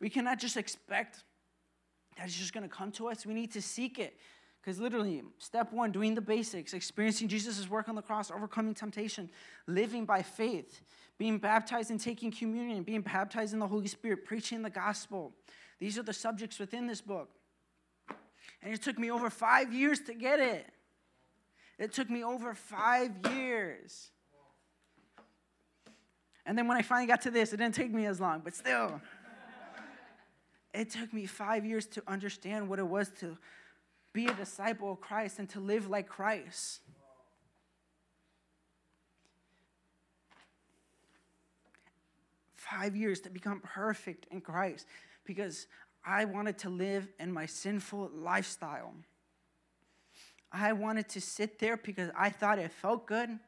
We 0.00 0.08
cannot 0.08 0.38
just 0.38 0.56
expect 0.56 1.24
that 2.16 2.24
it's 2.26 2.38
just 2.38 2.54
going 2.54 2.66
to 2.66 2.74
come 2.74 2.90
to 2.92 3.08
us. 3.08 3.26
We 3.26 3.34
need 3.34 3.52
to 3.52 3.60
seek 3.60 3.98
it. 3.98 4.16
Because 4.62 4.80
literally, 4.80 5.22
step 5.36 5.74
one, 5.74 5.92
doing 5.92 6.14
the 6.14 6.22
basics, 6.22 6.72
experiencing 6.72 7.28
Jesus' 7.28 7.68
work 7.68 7.88
on 7.90 7.94
the 7.94 8.02
cross, 8.02 8.30
overcoming 8.30 8.72
temptation, 8.72 9.28
living 9.66 10.06
by 10.06 10.22
faith, 10.22 10.80
being 11.18 11.36
baptized 11.36 11.90
and 11.90 12.00
taking 12.00 12.32
communion, 12.32 12.82
being 12.82 13.02
baptized 13.02 13.52
in 13.52 13.58
the 13.58 13.66
Holy 13.68 13.86
Spirit, 13.88 14.24
preaching 14.24 14.62
the 14.62 14.70
gospel, 14.70 15.34
these 15.78 15.98
are 15.98 16.02
the 16.02 16.12
subjects 16.12 16.58
within 16.58 16.86
this 16.86 17.00
book. 17.00 17.30
And 18.62 18.72
it 18.72 18.82
took 18.82 18.98
me 18.98 19.10
over 19.10 19.30
five 19.30 19.72
years 19.72 20.00
to 20.00 20.14
get 20.14 20.40
it. 20.40 20.66
It 21.78 21.92
took 21.92 22.08
me 22.08 22.24
over 22.24 22.54
five 22.54 23.12
years. 23.34 24.10
And 26.46 26.56
then 26.56 26.68
when 26.68 26.78
I 26.78 26.82
finally 26.82 27.06
got 27.06 27.22
to 27.22 27.30
this, 27.30 27.52
it 27.52 27.58
didn't 27.58 27.74
take 27.74 27.92
me 27.92 28.06
as 28.06 28.20
long, 28.20 28.40
but 28.42 28.54
still. 28.54 29.00
it 30.72 30.90
took 30.90 31.12
me 31.12 31.26
five 31.26 31.66
years 31.66 31.86
to 31.86 32.02
understand 32.06 32.68
what 32.68 32.78
it 32.78 32.86
was 32.86 33.10
to 33.20 33.36
be 34.12 34.26
a 34.26 34.34
disciple 34.34 34.92
of 34.92 35.00
Christ 35.00 35.38
and 35.38 35.48
to 35.50 35.60
live 35.60 35.90
like 35.90 36.08
Christ. 36.08 36.80
Five 42.54 42.96
years 42.96 43.20
to 43.20 43.30
become 43.30 43.60
perfect 43.60 44.26
in 44.30 44.40
Christ 44.40 44.86
because 45.26 45.66
I 46.04 46.24
wanted 46.24 46.58
to 46.58 46.70
live 46.70 47.08
in 47.18 47.32
my 47.32 47.46
sinful 47.46 48.10
lifestyle. 48.14 48.94
I 50.52 50.72
wanted 50.72 51.08
to 51.10 51.20
sit 51.20 51.58
there 51.58 51.76
because 51.76 52.10
I 52.16 52.30
thought 52.30 52.58
it 52.58 52.70
felt 52.70 53.06
good. 53.06 53.38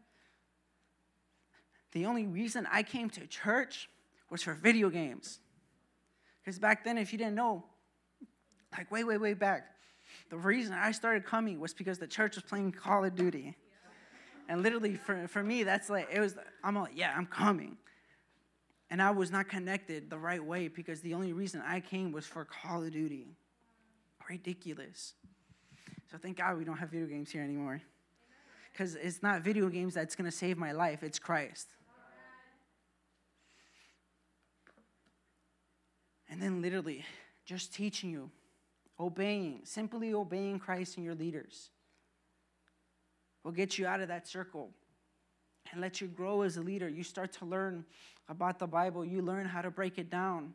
The 1.93 2.05
only 2.07 2.27
reason 2.27 2.67
I 2.71 2.83
came 2.83 3.09
to 3.11 3.27
church 3.27 3.89
was 4.31 4.43
for 4.43 4.53
video 4.53 4.91
games. 4.91 5.39
Because 6.45 6.59
back 6.59 6.85
then, 6.85 6.99
if 6.99 7.13
you 7.13 7.19
didn't 7.19 7.35
know, 7.35 7.65
like 8.77 8.91
way, 8.91 9.05
way, 9.05 9.17
way 9.19 9.35
back, 9.35 9.67
the 10.31 10.37
reason 10.37 10.75
I 10.75 10.93
started 10.93 11.25
coming 11.25 11.61
was 11.61 11.73
because 11.73 11.99
the 11.99 12.07
church 12.07 12.35
was 12.35 12.45
playing 12.45 12.73
Call 12.73 13.05
of 13.05 13.15
Duty. 13.15 13.57
And 14.49 14.63
literally, 14.63 14.95
for, 14.95 15.29
for 15.29 15.43
me, 15.43 15.63
that's 15.63 15.89
like, 15.89 16.09
it 16.13 16.21
was, 16.21 16.37
I'm 16.65 16.75
like, 16.75 16.93
yeah, 16.95 17.15
I'm 17.17 17.27
coming. 17.27 17.77
And 18.91 19.03
I 19.03 19.11
was 19.11 19.31
not 19.31 19.49
connected 19.49 20.09
the 20.09 20.19
right 20.19 20.43
way 20.43 20.69
because 20.69 21.01
the 21.01 21.15
only 21.15 21.33
reason 21.33 21.63
I 21.67 21.81
came 21.81 22.11
was 22.11 22.27
for 22.27 22.45
Call 22.45 22.83
of 22.83 22.93
Duty. 22.93 23.37
Ridiculous. 24.29 25.15
So 26.11 26.17
thank 26.17 26.39
God 26.39 26.57
we 26.57 26.65
don't 26.65 26.79
have 26.79 26.91
video 26.91 27.07
games 27.07 27.31
here 27.31 27.43
anymore. 27.43 27.83
Because 28.73 28.95
it's 28.95 29.23
not 29.23 29.43
video 29.43 29.69
games 29.69 29.95
that's 29.95 30.15
going 30.15 30.31
to 30.31 30.37
save 30.37 30.57
my 30.57 30.73
life, 30.73 31.03
it's 31.03 31.19
Christ. 31.19 31.69
And 36.31 36.43
then 36.43 36.63
literally, 36.63 37.05
just 37.45 37.75
teaching 37.75 38.11
you, 38.11 38.31
obeying, 39.01 39.61
simply 39.65 40.13
obeying 40.13 40.59
Christ 40.59 40.97
and 40.97 41.05
your 41.05 41.15
leaders 41.15 41.71
will 43.43 43.53
get 43.53 43.79
you 43.79 43.87
out 43.87 44.01
of 44.01 44.09
that 44.09 44.29
circle 44.29 44.71
and 45.73 45.81
let 45.81 46.01
you 46.01 46.07
grow 46.07 46.43
as 46.43 46.57
a 46.57 46.63
leader. 46.63 46.89
You 46.89 47.03
start 47.03 47.33
to 47.35 47.45
learn 47.45 47.85
about 48.29 48.59
the 48.59 48.67
Bible, 48.67 49.05
you 49.05 49.23
learn 49.23 49.47
how 49.47 49.63
to 49.63 49.71
break 49.71 49.99
it 49.99 50.11
down. 50.11 50.55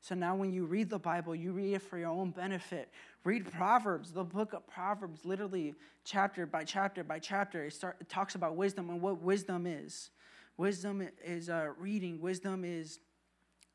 So 0.00 0.14
now, 0.14 0.36
when 0.36 0.52
you 0.52 0.66
read 0.66 0.90
the 0.90 0.98
Bible, 0.98 1.34
you 1.34 1.52
read 1.52 1.72
it 1.72 1.80
for 1.80 1.96
your 1.96 2.10
own 2.10 2.30
benefit. 2.30 2.90
Read 3.24 3.50
Proverbs, 3.50 4.12
the 4.12 4.22
book 4.22 4.52
of 4.52 4.66
Proverbs, 4.66 5.24
literally 5.24 5.74
chapter 6.04 6.44
by 6.44 6.62
chapter 6.62 7.02
by 7.02 7.18
chapter. 7.18 7.64
It, 7.64 7.72
start, 7.72 7.96
it 8.00 8.10
talks 8.10 8.34
about 8.34 8.54
wisdom 8.54 8.90
and 8.90 9.00
what 9.00 9.22
wisdom 9.22 9.66
is. 9.66 10.10
Wisdom 10.58 11.08
is 11.24 11.48
uh, 11.48 11.68
reading, 11.78 12.20
wisdom 12.20 12.66
is 12.66 13.00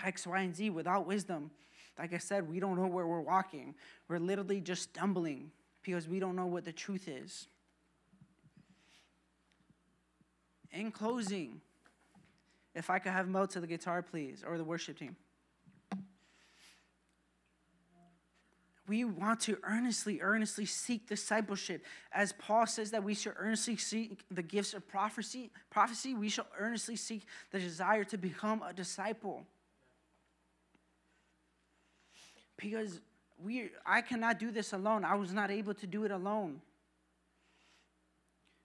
X, 0.06 0.28
Y, 0.28 0.40
and 0.40 0.56
Z. 0.56 0.70
Without 0.70 1.08
wisdom, 1.08 1.50
like 1.98 2.14
I 2.14 2.20
said, 2.20 2.48
we 2.48 2.60
don't 2.60 2.78
know 2.78 2.88
where 2.88 3.08
we're 3.08 3.22
walking. 3.22 3.74
We're 4.08 4.20
literally 4.20 4.62
just 4.62 4.84
stumbling 4.84 5.50
because 5.82 6.08
we 6.08 6.20
don't 6.20 6.36
know 6.36 6.46
what 6.46 6.64
the 6.64 6.72
truth 6.72 7.08
is. 7.08 7.48
In 10.72 10.92
closing, 10.92 11.62
if 12.76 12.90
I 12.90 13.00
could 13.00 13.12
have 13.12 13.28
Mo 13.28 13.46
to 13.48 13.60
the 13.60 13.68
guitar, 13.68 14.02
please, 14.02 14.44
or 14.48 14.58
the 14.58 14.64
worship 14.64 15.00
team. 15.00 15.16
We 18.88 19.04
want 19.04 19.42
to 19.42 19.60
earnestly, 19.62 20.20
earnestly 20.20 20.66
seek 20.66 21.08
discipleship. 21.08 21.86
As 22.12 22.32
Paul 22.34 22.66
says 22.66 22.90
that 22.90 23.04
we 23.04 23.14
should 23.14 23.34
earnestly 23.38 23.78
seek 23.78 24.24
the 24.32 24.42
gifts 24.42 24.74
of 24.74 24.88
prophecy, 24.88 25.52
prophecy, 25.70 26.16
we 26.16 26.28
shall 26.28 26.48
earnestly 26.58 26.96
seek 26.96 27.24
the 27.52 27.60
desire 27.60 28.04
to 28.06 28.18
become 28.18 28.64
a 28.68 28.74
disciple. 28.74 29.46
Because 32.58 33.00
we 33.44 33.70
I 33.86 34.02
cannot 34.02 34.40
do 34.40 34.50
this 34.50 34.74
alone. 34.74 35.06
I 35.06 35.16
was 35.16 35.32
not 35.32 35.52
able 35.52 35.76
to 35.76 35.86
do 35.86 36.04
it 36.04 36.12
alone. 36.12 36.60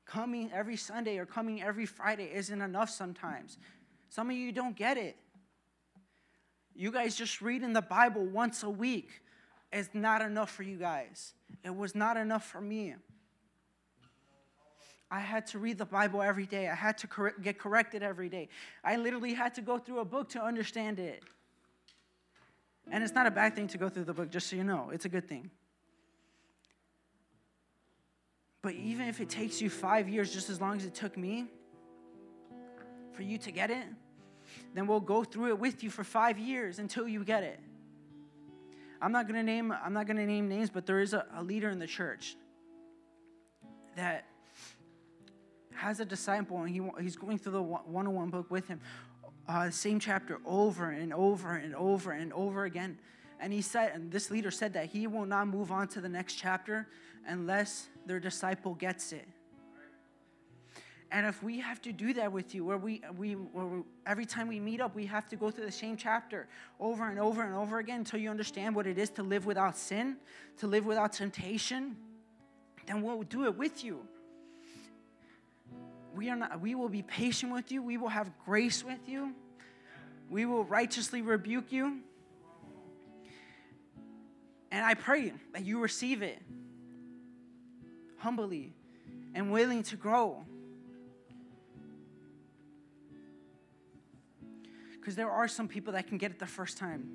Coming 0.07 0.51
every 0.53 0.77
Sunday 0.77 1.19
or 1.19 1.27
coming 1.27 1.63
every 1.63 1.87
Friday 1.87 2.31
isn't 2.33 2.61
enough 2.61 2.91
sometimes. 2.91 3.59
Some 4.09 4.31
of 4.31 4.37
you 4.37 4.53
don't 4.53 4.77
get 4.77 4.97
it. 4.97 5.17
You 6.75 6.91
guys 6.91 7.15
just 7.15 7.41
reading 7.41 7.73
the 7.73 7.83
Bible 7.83 8.25
once 8.25 8.63
a 8.63 8.71
week 8.71 9.23
is 9.73 9.89
not 9.93 10.23
enough 10.23 10.51
for 10.51 10.63
you 10.63 10.77
guys. 10.77 11.35
It 11.65 11.75
was 11.75 11.95
not 11.95 12.17
enough 12.17 12.45
for 12.45 12.61
me. 12.61 12.95
I 15.11 15.21
had 15.21 15.47
to 15.49 15.59
read 15.59 15.79
the 15.79 15.85
Bible 15.85 16.23
every 16.23 16.47
day. 16.47 16.69
I 16.69 16.75
had 16.75 16.99
to 16.99 17.07
cor- 17.07 17.35
get 17.41 17.59
corrected 17.59 18.03
every 18.03 18.29
day. 18.29 18.49
I 18.83 18.97
literally 18.97 19.35
had 19.35 19.55
to 19.55 19.63
go 19.63 19.79
through 19.79 20.01
a 20.01 20.05
book 20.05 20.31
to 20.31 20.43
understand 20.43 20.99
it. 20.99 21.23
And 22.91 23.03
it's 23.03 23.15
not 23.15 23.27
a 23.27 23.31
bad 23.31 23.55
thing 23.55 23.69
to 23.69 23.79
go 23.79 23.89
through 23.89 24.05
the 24.05 24.13
book, 24.13 24.31
just 24.31 24.49
so 24.49 24.57
you 24.57 24.65
know. 24.65 24.91
It's 24.93 25.05
a 25.05 25.09
good 25.09 25.29
thing. 25.29 25.51
But 28.65 28.77
even 28.77 29.09
if 29.09 29.21
it 29.21 29.29
takes 29.29 29.61
you 29.61 29.69
five 29.69 30.09
years, 30.09 30.33
just 30.33 30.49
as 30.49 30.59
long 30.59 30.79
as 30.79 30.87
it 30.87 30.95
took 30.95 31.19
me 31.19 31.49
for 33.13 33.23
you 33.23 33.37
to 33.37 33.53
get 33.53 33.71
it, 33.71 33.85
then 34.73 34.87
we'll 34.87 35.01
go 35.01 35.23
through 35.23 35.49
it 35.49 35.59
with 35.59 35.85
you 35.85 35.91
for 35.91 36.03
five 36.03 36.39
years 36.39 36.79
until 36.79 37.07
you 37.07 37.23
get 37.25 37.43
it. 37.43 37.61
I'm 39.03 39.13
not 39.13 39.27
gonna 39.27 39.43
name 39.43 39.71
I'm 39.71 39.93
not 39.93 40.07
gonna 40.07 40.25
name 40.25 40.49
names, 40.49 40.71
but 40.71 40.87
there 40.87 41.03
is 41.03 41.13
a, 41.13 41.27
a 41.37 41.43
leader 41.43 41.69
in 41.69 41.79
the 41.79 41.87
church 41.87 42.37
that 43.97 44.25
has 45.75 46.01
a 46.01 46.07
disciple 46.07 46.63
and 46.63 46.71
he, 46.75 46.81
he's 47.03 47.17
going 47.17 47.37
through 47.37 47.53
the 47.53 47.63
one-on-one 47.63 48.31
book 48.31 48.51
with 48.51 48.67
him 48.67 48.81
uh, 49.47 49.69
same 49.69 50.01
chapter 50.01 50.39
over 50.47 50.91
and 50.91 51.13
over 51.13 51.57
and 51.57 51.75
over 51.75 52.13
and 52.13 52.33
over 52.33 52.65
again 52.65 52.99
and 53.41 53.53
he 53.53 53.63
said 53.63 53.93
and 53.95 54.11
this 54.11 54.31
leader 54.31 54.51
said 54.51 54.73
that 54.73 54.87
he 54.87 55.07
will 55.07 55.27
not 55.27 55.49
move 55.49 55.71
on 55.71 55.89
to 55.89 56.01
the 56.01 56.09
next 56.09 56.35
chapter 56.35 56.89
unless 57.27 57.89
their 58.07 58.21
disciple 58.21 58.75
gets 58.75 59.13
it 59.13 59.27
and 61.15 61.27
if 61.27 61.45
we 61.45 61.61
have 61.61 61.81
to 61.83 61.93
do 61.93 62.13
that 62.15 62.33
with 62.33 62.57
you, 62.57 62.65
where 62.65 62.77
we, 62.77 63.01
we, 63.17 63.35
where 63.35 63.67
we, 63.67 63.83
every 64.05 64.27
time 64.27 64.49
we 64.49 64.59
meet 64.59 64.81
up, 64.81 64.97
we 64.97 65.07
have 65.07 65.29
to 65.29 65.37
go 65.37 65.49
through 65.49 65.67
the 65.67 65.71
same 65.71 65.97
chapter 65.97 66.49
over 66.81 67.09
and 67.09 67.21
over 67.21 67.45
and 67.45 67.55
over 67.55 67.79
again 67.79 68.01
until 68.01 68.19
you 68.19 68.31
understand 68.31 68.75
what 68.75 68.85
it 68.85 68.99
is 68.99 69.11
to 69.11 69.23
live 69.23 69.47
without 69.47 69.77
sin, 69.77 70.17
to 70.59 70.67
live 70.67 70.85
without 70.87 71.13
temptation, 71.13 71.97
then 72.87 73.01
we'll 73.01 73.23
do 73.23 73.45
it 73.45 73.57
with 73.57 73.85
you. 73.85 74.01
We, 76.17 76.31
are 76.31 76.37
not, 76.37 76.61
we 76.61 76.75
will 76.75 76.89
be 76.89 77.03
patient 77.03 77.53
with 77.53 77.71
you. 77.71 77.81
We 77.81 77.97
will 77.97 78.09
have 78.09 78.33
grace 78.45 78.85
with 78.85 79.09
you. 79.09 79.35
We 80.29 80.47
will 80.47 80.65
righteously 80.65 81.23
rebuke 81.23 81.71
you. 81.71 82.01
And 84.75 84.85
I 84.85 84.95
pray 84.95 85.33
that 85.53 85.65
you 85.65 85.79
receive 85.79 86.21
it 86.21 86.43
humbly 88.17 88.75
and 89.33 89.53
willing 89.53 89.85
to 89.85 89.97
grow. 89.97 90.45
Because 94.99 95.15
there 95.15 95.31
are 95.31 95.47
some 95.47 95.69
people 95.69 95.93
that 95.93 96.09
can 96.09 96.19
get 96.19 96.33
it 96.33 96.41
the 96.41 96.47
first 96.47 96.77
time. 96.77 97.09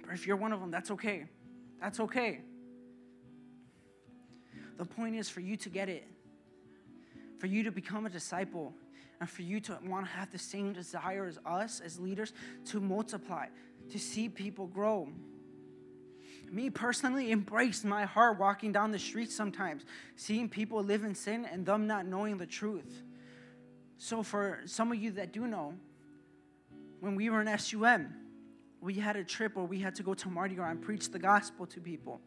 But 0.00 0.14
if 0.14 0.26
you're 0.26 0.38
one 0.38 0.50
of 0.50 0.60
them, 0.60 0.70
that's 0.70 0.90
okay. 0.92 1.26
That's 1.78 2.00
okay. 2.00 2.40
The 4.78 4.86
point 4.86 5.14
is 5.14 5.28
for 5.28 5.40
you 5.40 5.58
to 5.58 5.68
get 5.68 5.90
it, 5.90 6.08
for 7.38 7.48
you 7.48 7.64
to 7.64 7.70
become 7.70 8.06
a 8.06 8.10
disciple, 8.10 8.72
and 9.20 9.28
for 9.28 9.42
you 9.42 9.60
to 9.60 9.78
want 9.84 10.06
to 10.06 10.12
have 10.12 10.32
the 10.32 10.38
same 10.38 10.72
desire 10.72 11.26
as 11.26 11.38
us 11.44 11.80
as 11.84 12.00
leaders 12.00 12.32
to 12.70 12.80
multiply, 12.80 13.48
to 13.90 13.98
see 13.98 14.30
people 14.30 14.66
grow. 14.66 15.10
Me 16.50 16.70
personally 16.70 17.32
embraced 17.32 17.84
my 17.84 18.04
heart 18.04 18.38
walking 18.38 18.72
down 18.72 18.90
the 18.90 18.98
street 18.98 19.30
sometimes, 19.30 19.84
seeing 20.16 20.48
people 20.48 20.82
live 20.82 21.04
in 21.04 21.14
sin 21.14 21.44
and 21.44 21.66
them 21.66 21.86
not 21.86 22.06
knowing 22.06 22.38
the 22.38 22.46
truth. 22.46 23.02
So, 23.98 24.22
for 24.22 24.60
some 24.64 24.92
of 24.92 24.98
you 24.98 25.10
that 25.12 25.32
do 25.32 25.46
know, 25.46 25.74
when 27.00 27.14
we 27.14 27.30
were 27.30 27.40
in 27.40 27.58
SUM, 27.58 28.14
we 28.80 28.94
had 28.94 29.16
a 29.16 29.24
trip 29.24 29.56
where 29.56 29.64
we 29.64 29.80
had 29.80 29.94
to 29.96 30.02
go 30.02 30.14
to 30.14 30.28
Mardi 30.28 30.54
Gras 30.54 30.70
and 30.70 30.80
preach 30.80 31.10
the 31.10 31.18
gospel 31.18 31.66
to 31.66 31.80
people. 31.80 32.20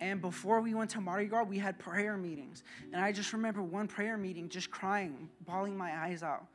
And 0.00 0.22
before 0.22 0.62
we 0.62 0.72
went 0.72 0.90
to 0.90 1.00
Mardi 1.00 1.26
Gras, 1.26 1.42
we 1.42 1.58
had 1.58 1.78
prayer 1.78 2.16
meetings. 2.16 2.62
And 2.92 3.02
I 3.02 3.12
just 3.12 3.34
remember 3.34 3.62
one 3.62 3.86
prayer 3.86 4.16
meeting 4.16 4.48
just 4.48 4.70
crying, 4.70 5.28
bawling 5.46 5.76
my 5.76 5.94
eyes 5.94 6.22
out. 6.22 6.46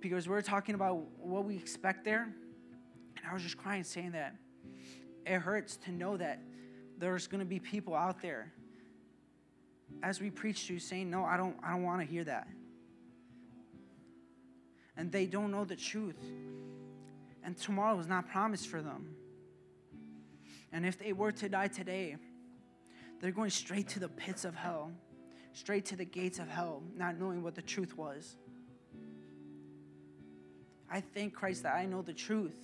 Because 0.00 0.26
we 0.26 0.34
are 0.34 0.42
talking 0.42 0.74
about 0.74 1.02
what 1.18 1.44
we 1.44 1.56
expect 1.56 2.04
there. 2.04 2.22
And 2.22 3.26
I 3.30 3.34
was 3.34 3.42
just 3.42 3.58
crying, 3.58 3.84
saying 3.84 4.12
that 4.12 4.34
it 5.26 5.40
hurts 5.40 5.76
to 5.76 5.92
know 5.92 6.16
that 6.16 6.40
there's 6.98 7.26
going 7.26 7.40
to 7.40 7.46
be 7.46 7.58
people 7.58 7.94
out 7.94 8.22
there 8.22 8.52
as 10.02 10.20
we 10.20 10.30
preach 10.30 10.66
to 10.68 10.78
saying, 10.78 11.10
No, 11.10 11.24
I 11.24 11.36
don't, 11.36 11.56
I 11.62 11.72
don't 11.72 11.82
want 11.82 12.00
to 12.00 12.06
hear 12.06 12.24
that 12.24 12.46
and 14.96 15.12
they 15.12 15.26
don't 15.26 15.50
know 15.50 15.64
the 15.64 15.76
truth. 15.76 16.18
And 17.44 17.56
tomorrow 17.56 17.98
is 17.98 18.06
not 18.06 18.28
promised 18.28 18.68
for 18.68 18.82
them. 18.82 19.14
And 20.72 20.84
if 20.84 20.98
they 20.98 21.12
were 21.12 21.32
to 21.32 21.48
die 21.48 21.68
today, 21.68 22.16
they're 23.20 23.30
going 23.30 23.50
straight 23.50 23.88
to 23.88 24.00
the 24.00 24.08
pits 24.08 24.44
of 24.44 24.54
hell, 24.54 24.90
straight 25.52 25.84
to 25.86 25.96
the 25.96 26.04
gates 26.04 26.38
of 26.38 26.48
hell, 26.48 26.82
not 26.96 27.18
knowing 27.18 27.42
what 27.42 27.54
the 27.54 27.62
truth 27.62 27.96
was. 27.96 28.36
I 30.90 31.00
thank 31.00 31.34
Christ 31.34 31.62
that 31.64 31.74
I 31.74 31.84
know 31.86 32.02
the 32.02 32.12
truth. 32.12 32.56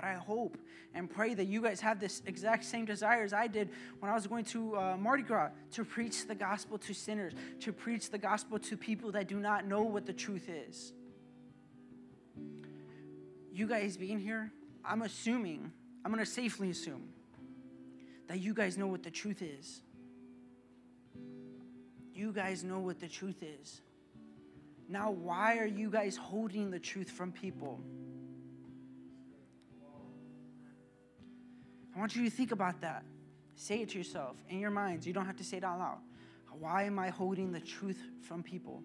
But 0.00 0.06
I 0.06 0.14
hope 0.14 0.56
and 0.94 1.10
pray 1.10 1.34
that 1.34 1.46
you 1.46 1.60
guys 1.60 1.80
have 1.80 1.98
this 1.98 2.22
exact 2.24 2.64
same 2.64 2.84
desire 2.84 3.24
as 3.24 3.32
I 3.32 3.48
did 3.48 3.68
when 3.98 4.08
I 4.08 4.14
was 4.14 4.28
going 4.28 4.44
to 4.44 4.76
uh, 4.76 4.96
Mardi 4.96 5.24
Gras 5.24 5.50
to 5.72 5.84
preach 5.84 6.28
the 6.28 6.36
gospel 6.36 6.78
to 6.78 6.94
sinners, 6.94 7.32
to 7.62 7.72
preach 7.72 8.10
the 8.10 8.18
gospel 8.18 8.60
to 8.60 8.76
people 8.76 9.10
that 9.10 9.26
do 9.26 9.40
not 9.40 9.66
know 9.66 9.82
what 9.82 10.06
the 10.06 10.12
truth 10.12 10.48
is. 10.48 10.92
You 13.52 13.66
guys 13.66 13.96
being 13.96 14.20
here, 14.20 14.52
I'm 14.84 15.02
assuming, 15.02 15.72
I'm 16.04 16.12
going 16.12 16.24
to 16.24 16.30
safely 16.30 16.70
assume 16.70 17.08
that 18.28 18.38
you 18.38 18.54
guys 18.54 18.78
know 18.78 18.86
what 18.86 19.02
the 19.02 19.10
truth 19.10 19.42
is. 19.42 19.80
You 22.14 22.30
guys 22.30 22.62
know 22.62 22.78
what 22.78 23.00
the 23.00 23.08
truth 23.08 23.42
is. 23.42 23.80
Now, 24.88 25.10
why 25.10 25.58
are 25.58 25.66
you 25.66 25.90
guys 25.90 26.16
holding 26.16 26.70
the 26.70 26.78
truth 26.78 27.10
from 27.10 27.32
people? 27.32 27.80
I 31.98 32.00
want 32.00 32.14
you 32.14 32.22
to 32.22 32.30
think 32.30 32.52
about 32.52 32.80
that. 32.82 33.02
Say 33.56 33.80
it 33.80 33.88
to 33.88 33.98
yourself 33.98 34.36
in 34.48 34.60
your 34.60 34.70
minds. 34.70 35.04
You 35.04 35.12
don't 35.12 35.26
have 35.26 35.36
to 35.38 35.42
say 35.42 35.56
it 35.56 35.64
out 35.64 35.80
loud. 35.80 35.98
Why 36.52 36.84
am 36.84 36.96
I 36.96 37.08
holding 37.08 37.50
the 37.50 37.58
truth 37.58 38.00
from 38.22 38.44
people? 38.44 38.84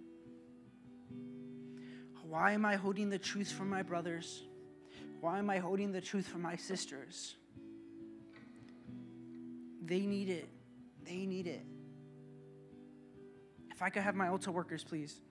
Why 2.28 2.54
am 2.54 2.66
I 2.66 2.76
holding 2.76 3.12
the 3.12 3.20
truth 3.20 3.52
from 3.52 3.70
my 3.70 3.84
brothers? 3.84 4.42
Why 5.22 5.38
am 5.38 5.52
I 5.52 5.60
holding 5.60 5.92
the 5.92 6.02
truth 6.02 6.28
from 6.28 6.42
my 6.42 6.56
sisters? 6.56 7.36
They 9.86 10.08
need 10.08 10.30
it. 10.30 10.50
They 11.06 11.28
need 11.28 11.46
it. 11.46 11.64
If 13.70 13.84
I 13.84 13.92
could 13.92 14.02
have 14.02 14.16
my 14.16 14.30
altar 14.30 14.52
workers, 14.52 14.84
please. 14.84 15.22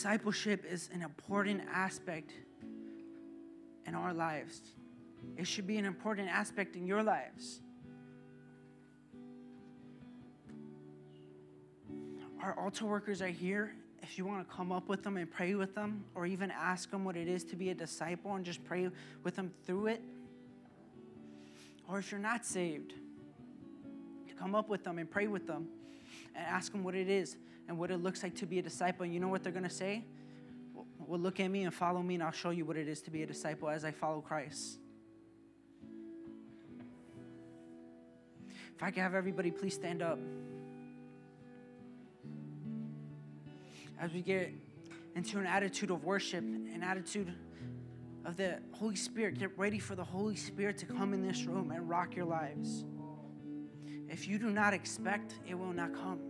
Discipleship 0.00 0.64
is 0.64 0.88
an 0.94 1.02
important 1.02 1.60
aspect 1.70 2.32
in 3.86 3.94
our 3.94 4.14
lives. 4.14 4.62
It 5.36 5.46
should 5.46 5.66
be 5.66 5.76
an 5.76 5.84
important 5.84 6.26
aspect 6.26 6.74
in 6.74 6.86
your 6.86 7.02
lives. 7.02 7.60
Our 12.42 12.58
altar 12.58 12.86
workers 12.86 13.20
are 13.20 13.28
here. 13.28 13.74
If 14.02 14.16
you 14.16 14.24
want 14.24 14.48
to 14.48 14.56
come 14.56 14.72
up 14.72 14.88
with 14.88 15.02
them 15.02 15.18
and 15.18 15.30
pray 15.30 15.54
with 15.54 15.74
them, 15.74 16.02
or 16.14 16.24
even 16.24 16.50
ask 16.50 16.90
them 16.90 17.04
what 17.04 17.14
it 17.14 17.28
is 17.28 17.44
to 17.44 17.54
be 17.54 17.68
a 17.68 17.74
disciple 17.74 18.36
and 18.36 18.42
just 18.42 18.64
pray 18.64 18.88
with 19.22 19.36
them 19.36 19.52
through 19.66 19.88
it. 19.88 20.00
Or 21.90 21.98
if 21.98 22.10
you're 22.10 22.20
not 22.20 22.46
saved, 22.46 22.94
to 24.28 24.34
come 24.34 24.54
up 24.54 24.70
with 24.70 24.82
them 24.82 24.96
and 24.96 25.10
pray 25.10 25.26
with 25.26 25.46
them 25.46 25.68
and 26.34 26.46
ask 26.46 26.72
them 26.72 26.84
what 26.84 26.94
it 26.94 27.10
is 27.10 27.36
and 27.70 27.78
what 27.78 27.92
it 27.92 27.98
looks 27.98 28.24
like 28.24 28.34
to 28.34 28.46
be 28.46 28.58
a 28.58 28.62
disciple. 28.62 29.04
And 29.04 29.14
you 29.14 29.20
know 29.20 29.28
what 29.28 29.44
they're 29.44 29.52
going 29.52 29.62
to 29.62 29.70
say? 29.70 30.04
Well, 30.98 31.20
look 31.20 31.38
at 31.38 31.48
me 31.48 31.62
and 31.62 31.72
follow 31.72 32.02
me, 32.02 32.14
and 32.14 32.22
I'll 32.22 32.32
show 32.32 32.50
you 32.50 32.64
what 32.64 32.76
it 32.76 32.88
is 32.88 33.00
to 33.02 33.12
be 33.12 33.22
a 33.22 33.26
disciple 33.26 33.70
as 33.70 33.84
I 33.84 33.92
follow 33.92 34.20
Christ. 34.20 34.78
If 38.74 38.82
I 38.82 38.90
could 38.90 39.04
have 39.04 39.14
everybody 39.14 39.52
please 39.52 39.74
stand 39.74 40.02
up. 40.02 40.18
As 44.00 44.12
we 44.12 44.22
get 44.22 44.52
into 45.14 45.38
an 45.38 45.46
attitude 45.46 45.92
of 45.92 46.02
worship, 46.02 46.42
an 46.42 46.82
attitude 46.82 47.32
of 48.24 48.36
the 48.36 48.58
Holy 48.72 48.96
Spirit, 48.96 49.38
get 49.38 49.56
ready 49.56 49.78
for 49.78 49.94
the 49.94 50.02
Holy 50.02 50.34
Spirit 50.34 50.76
to 50.78 50.86
come 50.86 51.14
in 51.14 51.24
this 51.24 51.44
room 51.44 51.70
and 51.70 51.88
rock 51.88 52.16
your 52.16 52.24
lives. 52.24 52.84
If 54.08 54.26
you 54.26 54.40
do 54.40 54.50
not 54.50 54.74
expect, 54.74 55.34
it 55.48 55.56
will 55.56 55.72
not 55.72 55.94
come 55.94 56.29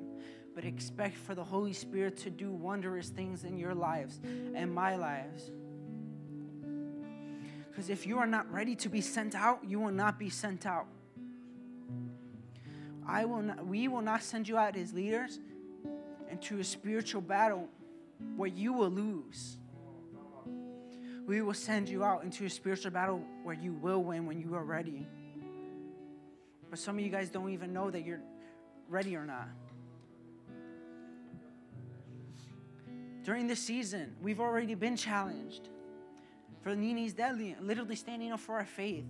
but 0.55 0.65
expect 0.65 1.17
for 1.17 1.35
the 1.35 1.45
Holy 1.45 1.73
Spirit 1.73 2.17
to 2.19 2.31
do 2.31 2.51
wondrous 2.51 3.09
things 3.09 3.45
in 3.45 3.57
your 3.57 3.75
lives 3.75 4.21
and 4.55 4.75
my 4.75 4.97
lives. 4.97 5.51
Because 7.71 7.89
if 7.89 8.07
you 8.07 8.19
are 8.19 8.27
not 8.27 8.51
ready 8.53 8.75
to 8.77 8.89
be 8.89 9.01
sent 9.01 9.35
out, 9.35 9.61
you 9.67 9.81
will 9.81 9.93
not 9.93 10.19
be 10.19 10.29
sent 10.29 10.67
out. 10.67 10.87
I 13.07 13.25
will 13.25 13.43
not, 13.43 13.67
we 13.67 13.89
will 13.89 14.03
not 14.03 14.23
send 14.23 14.49
you 14.49 14.57
out 14.59 14.77
as 14.77 14.93
leaders 14.93 15.39
into 16.31 16.59
a 16.59 16.65
spiritual 16.65 17.21
battle 17.21 17.69
where 18.37 18.49
you 18.49 18.73
will 18.73 18.91
lose. 18.91 19.57
We 21.27 21.43
will 21.43 21.55
send 21.55 21.89
you 21.89 22.05
out 22.05 22.25
into 22.25 22.45
a 22.45 22.51
spiritual 22.51 22.91
battle 22.91 23.23
where 23.45 23.55
you 23.55 23.73
will 23.73 24.03
win 24.03 24.27
when 24.27 24.41
you 24.41 24.55
are 24.55 24.65
ready. 24.65 25.07
But 26.69 26.79
some 26.79 26.99
of 26.99 27.05
you 27.05 27.11
guys 27.11 27.31
don't 27.31 27.51
even 27.51 27.73
know 27.73 27.91
that 27.91 28.05
you're 28.05 28.23
ready 28.89 29.17
or 29.17 29.25
not. 29.25 29.49
During 33.25 33.47
this 33.47 33.61
season, 33.61 34.15
we've 34.23 34.41
already 34.41 34.75
been 34.75 34.97
challenged 34.97 35.69
for 36.63 36.75
Nini's 36.75 37.13
deadly, 37.13 37.57
literally 37.61 37.97
standing 37.97 38.33
up 38.33 38.41
for 38.41 38.57
our 38.57 38.65
faith. 38.65 39.05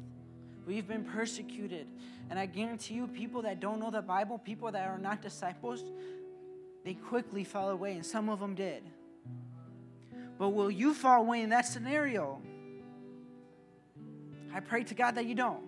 We've 0.67 0.87
been 0.87 1.05
persecuted. 1.05 1.87
And 2.29 2.39
I 2.39 2.47
guarantee 2.47 2.95
you, 2.95 3.07
people 3.09 3.43
that 3.43 3.61
don't 3.61 3.81
know 3.81 3.91
the 3.91 4.03
Bible, 4.03 4.39
people 4.39 4.71
that 4.71 4.87
are 4.87 4.99
not 4.99 5.23
disciples, 5.23 5.85
they 6.85 6.95
quickly 6.95 7.45
fell 7.45 7.71
away, 7.71 7.95
and 7.95 8.07
some 8.07 8.29
of 8.29 8.41
them 8.41 8.55
did. 8.55 8.83
But 10.39 10.51
will 10.51 10.71
you 10.71 10.95
fall 10.95 11.21
away 11.21 11.43
in 11.43 11.51
that 11.51 11.67
scenario? 11.67 12.41
I 14.55 14.61
pray 14.61 14.85
to 14.85 14.95
God 14.95 15.17
that 15.17 15.27
you 15.27 15.35
don't. 15.35 15.65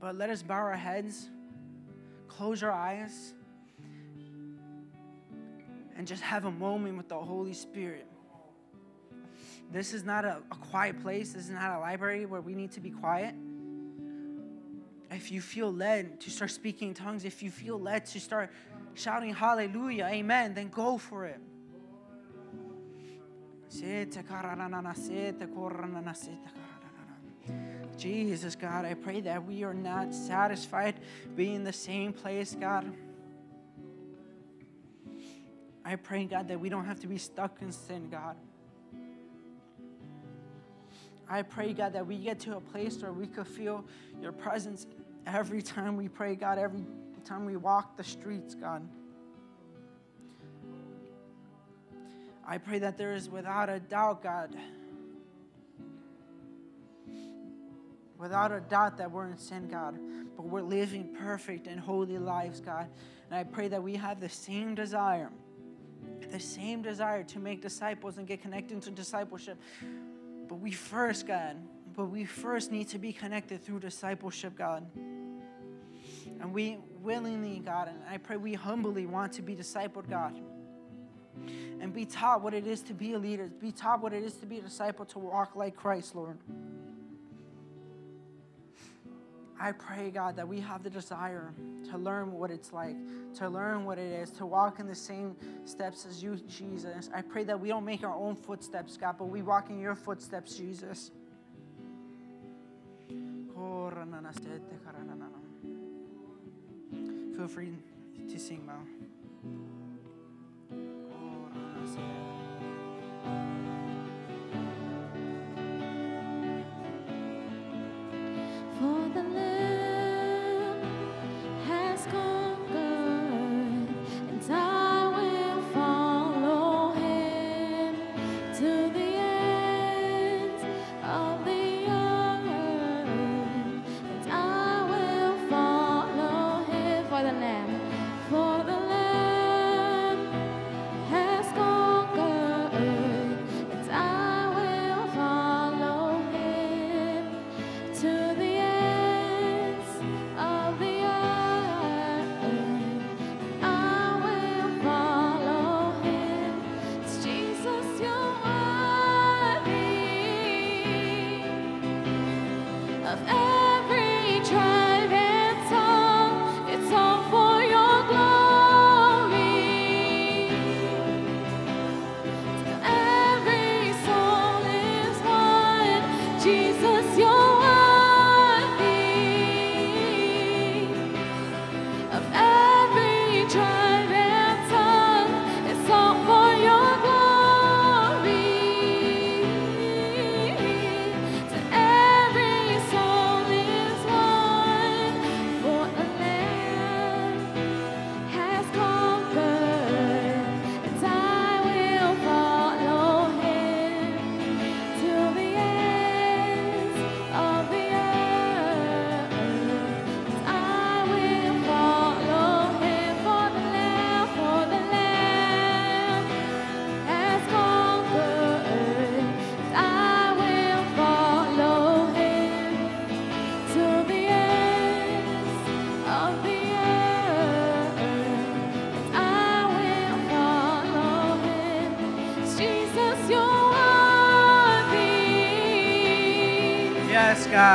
But 0.00 0.16
let 0.16 0.28
us 0.30 0.42
bow 0.42 0.54
our 0.54 0.76
heads, 0.76 1.28
close 2.28 2.62
our 2.62 2.70
eyes, 2.70 3.34
and 5.96 6.06
just 6.06 6.22
have 6.22 6.44
a 6.44 6.50
moment 6.50 6.96
with 6.96 7.08
the 7.08 7.18
Holy 7.18 7.52
Spirit. 7.52 8.06
This 9.72 9.92
is 9.92 10.04
not 10.04 10.24
a, 10.24 10.42
a, 10.50 10.54
quiet 10.54 11.00
place. 11.02 11.32
This 11.32 11.44
is 11.44 11.50
not 11.50 11.76
a 11.76 11.80
library 11.80 12.26
where 12.26 12.40
we 12.40 12.54
need 12.54 12.70
to 12.72 12.80
be 12.80 12.90
quiet. 12.90 13.34
If 15.10 15.32
you 15.32 15.40
feel 15.40 15.72
led 15.72 16.20
to 16.20 16.30
start 16.30 16.50
speaking 16.50 16.88
in 16.88 16.94
tongues, 16.94 17.24
if 17.24 17.42
you 17.42 17.50
feel 17.50 17.78
led 17.78 18.06
to 18.06 18.20
start 18.20 18.50
shouting 18.94 19.34
hallelujah, 19.34 20.08
amen, 20.10 20.54
then 20.54 20.68
go 20.68 20.98
for 20.98 21.26
it. 21.26 21.40
Jesus, 27.96 28.54
God, 28.54 28.84
I 28.84 28.94
pray 28.94 29.20
that 29.22 29.44
we 29.44 29.64
are 29.64 29.74
not 29.74 30.14
satisfied 30.14 31.00
being 31.34 31.56
in 31.56 31.64
the 31.64 31.72
same 31.72 32.12
place, 32.12 32.56
God. 32.58 32.92
I 35.86 35.94
pray, 35.94 36.24
God, 36.24 36.48
that 36.48 36.58
we 36.58 36.68
don't 36.68 36.84
have 36.84 36.98
to 37.00 37.06
be 37.06 37.16
stuck 37.16 37.62
in 37.62 37.70
sin, 37.70 38.08
God. 38.10 38.34
I 41.28 41.42
pray, 41.42 41.72
God, 41.72 41.92
that 41.92 42.04
we 42.04 42.18
get 42.18 42.40
to 42.40 42.56
a 42.56 42.60
place 42.60 43.00
where 43.00 43.12
we 43.12 43.28
could 43.28 43.46
feel 43.46 43.84
your 44.20 44.32
presence 44.32 44.88
every 45.28 45.62
time 45.62 45.96
we 45.96 46.08
pray, 46.08 46.34
God, 46.34 46.58
every 46.58 46.84
time 47.24 47.44
we 47.44 47.56
walk 47.56 47.96
the 47.96 48.02
streets, 48.02 48.56
God. 48.56 48.82
I 52.44 52.58
pray 52.58 52.80
that 52.80 52.98
there 52.98 53.14
is 53.14 53.30
without 53.30 53.68
a 53.68 53.78
doubt, 53.78 54.24
God, 54.24 54.56
without 58.18 58.50
a 58.50 58.58
doubt 58.58 58.98
that 58.98 59.12
we're 59.12 59.28
in 59.28 59.38
sin, 59.38 59.68
God, 59.68 59.96
but 60.36 60.46
we're 60.46 60.62
living 60.62 61.14
perfect 61.16 61.68
and 61.68 61.78
holy 61.78 62.18
lives, 62.18 62.60
God. 62.60 62.88
And 63.30 63.38
I 63.38 63.44
pray 63.44 63.68
that 63.68 63.82
we 63.84 63.94
have 63.94 64.20
the 64.20 64.28
same 64.28 64.74
desire, 64.74 65.30
the 66.30 66.40
same 66.40 66.82
desire 66.82 67.22
to 67.24 67.38
make 67.38 67.62
disciples 67.62 68.18
and 68.18 68.26
get 68.26 68.42
connected 68.42 68.82
to 68.82 68.90
discipleship. 68.90 69.58
But 70.48 70.56
we 70.56 70.72
first, 70.72 71.26
God, 71.26 71.56
but 71.94 72.06
we 72.06 72.24
first 72.24 72.70
need 72.70 72.88
to 72.88 72.98
be 72.98 73.12
connected 73.12 73.64
through 73.64 73.80
discipleship, 73.80 74.56
God. 74.56 74.86
And 76.40 76.52
we 76.52 76.78
willingly, 77.00 77.60
God, 77.60 77.88
and 77.88 77.98
I 78.10 78.18
pray 78.18 78.36
we 78.36 78.54
humbly 78.54 79.06
want 79.06 79.32
to 79.34 79.42
be 79.42 79.54
discipled, 79.54 80.08
God. 80.08 80.38
And 81.80 81.92
be 81.92 82.04
taught 82.04 82.42
what 82.42 82.54
it 82.54 82.66
is 82.66 82.82
to 82.82 82.94
be 82.94 83.12
a 83.12 83.18
leader, 83.18 83.48
be 83.60 83.72
taught 83.72 84.02
what 84.02 84.12
it 84.12 84.22
is 84.22 84.34
to 84.38 84.46
be 84.46 84.58
a 84.58 84.62
disciple, 84.62 85.04
to 85.06 85.18
walk 85.18 85.56
like 85.56 85.76
Christ, 85.76 86.14
Lord. 86.14 86.38
I 89.58 89.72
pray, 89.72 90.10
God, 90.10 90.36
that 90.36 90.46
we 90.46 90.60
have 90.60 90.82
the 90.82 90.90
desire 90.90 91.52
to 91.90 91.98
learn 91.98 92.32
what 92.32 92.50
it's 92.50 92.72
like, 92.72 92.96
to 93.36 93.48
learn 93.48 93.84
what 93.84 93.98
it 93.98 94.12
is, 94.12 94.30
to 94.32 94.46
walk 94.46 94.80
in 94.80 94.86
the 94.86 94.94
same 94.94 95.34
steps 95.64 96.06
as 96.06 96.22
you, 96.22 96.36
Jesus. 96.48 97.08
I 97.14 97.22
pray 97.22 97.44
that 97.44 97.58
we 97.58 97.68
don't 97.68 97.84
make 97.84 98.04
our 98.04 98.14
own 98.14 98.36
footsteps, 98.36 98.96
God, 98.96 99.16
but 99.18 99.26
we 99.26 99.42
walk 99.42 99.70
in 99.70 99.80
your 99.80 99.94
footsteps, 99.94 100.56
Jesus. 100.56 101.10
Feel 107.36 107.48
free 107.48 107.72
to 108.30 108.38
sing, 108.38 108.66
Mel. 108.66 108.76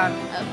Yes, 0.02 0.51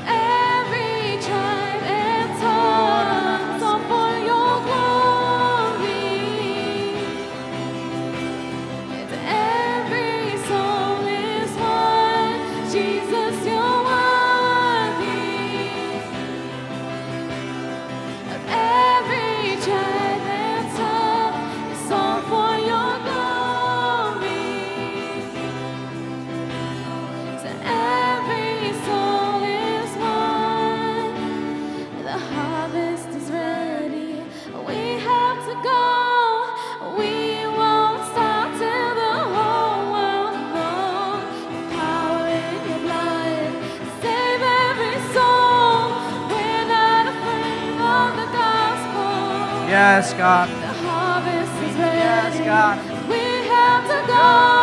God. 50.19 50.49
The 50.49 50.67
harvest 50.83 51.63
is 51.63 51.77
Yes. 51.77 52.39
God. 52.45 53.07
We 53.07 53.23
have 53.47 53.87
to 53.87 54.05
go. 54.05 54.58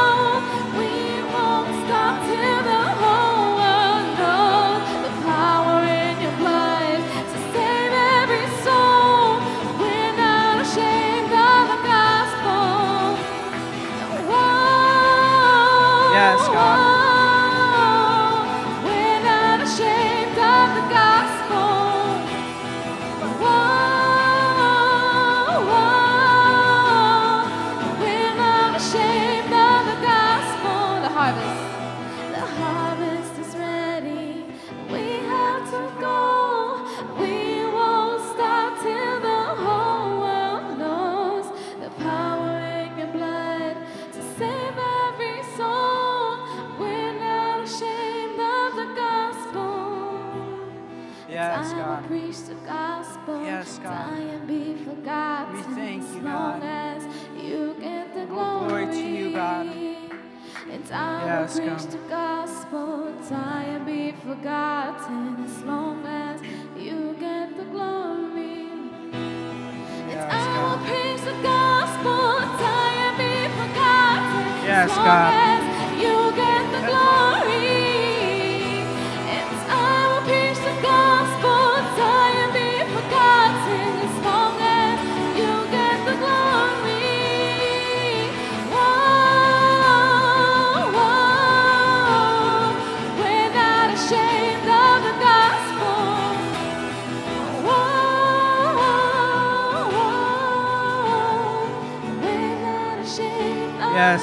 And 60.91 60.95
I 60.95 61.27
Yes, 61.27 61.59
will 61.59 61.69
preach 61.69 61.87
the 61.93 61.99
gospel. 62.09 63.13
And 63.31 63.87
be 63.87 64.13
forgotten 64.13 65.45
as 65.45 65.63
long 65.65 66.05
as 66.07 66.41
you 66.77 67.17
get 67.19 67.57
the 67.57 67.65
glory. 67.65 68.69
And 69.13 70.11
Yes, 70.11 70.33
I 70.33 70.63
will 70.63 70.77
God. 70.77 70.87
preach 70.87 71.23
the 71.23 71.43
gospel. 71.43 72.39
And 72.39 73.19
be 73.19 73.49
forgotten 73.61 74.65
Yes, 74.65 74.91
God. 74.97 75.56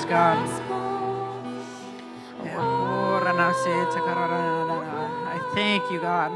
God. 0.06 0.38
Oh. 2.42 2.84
I 5.26 5.52
thank 5.54 5.92
you, 5.92 6.02
God. 6.02 6.32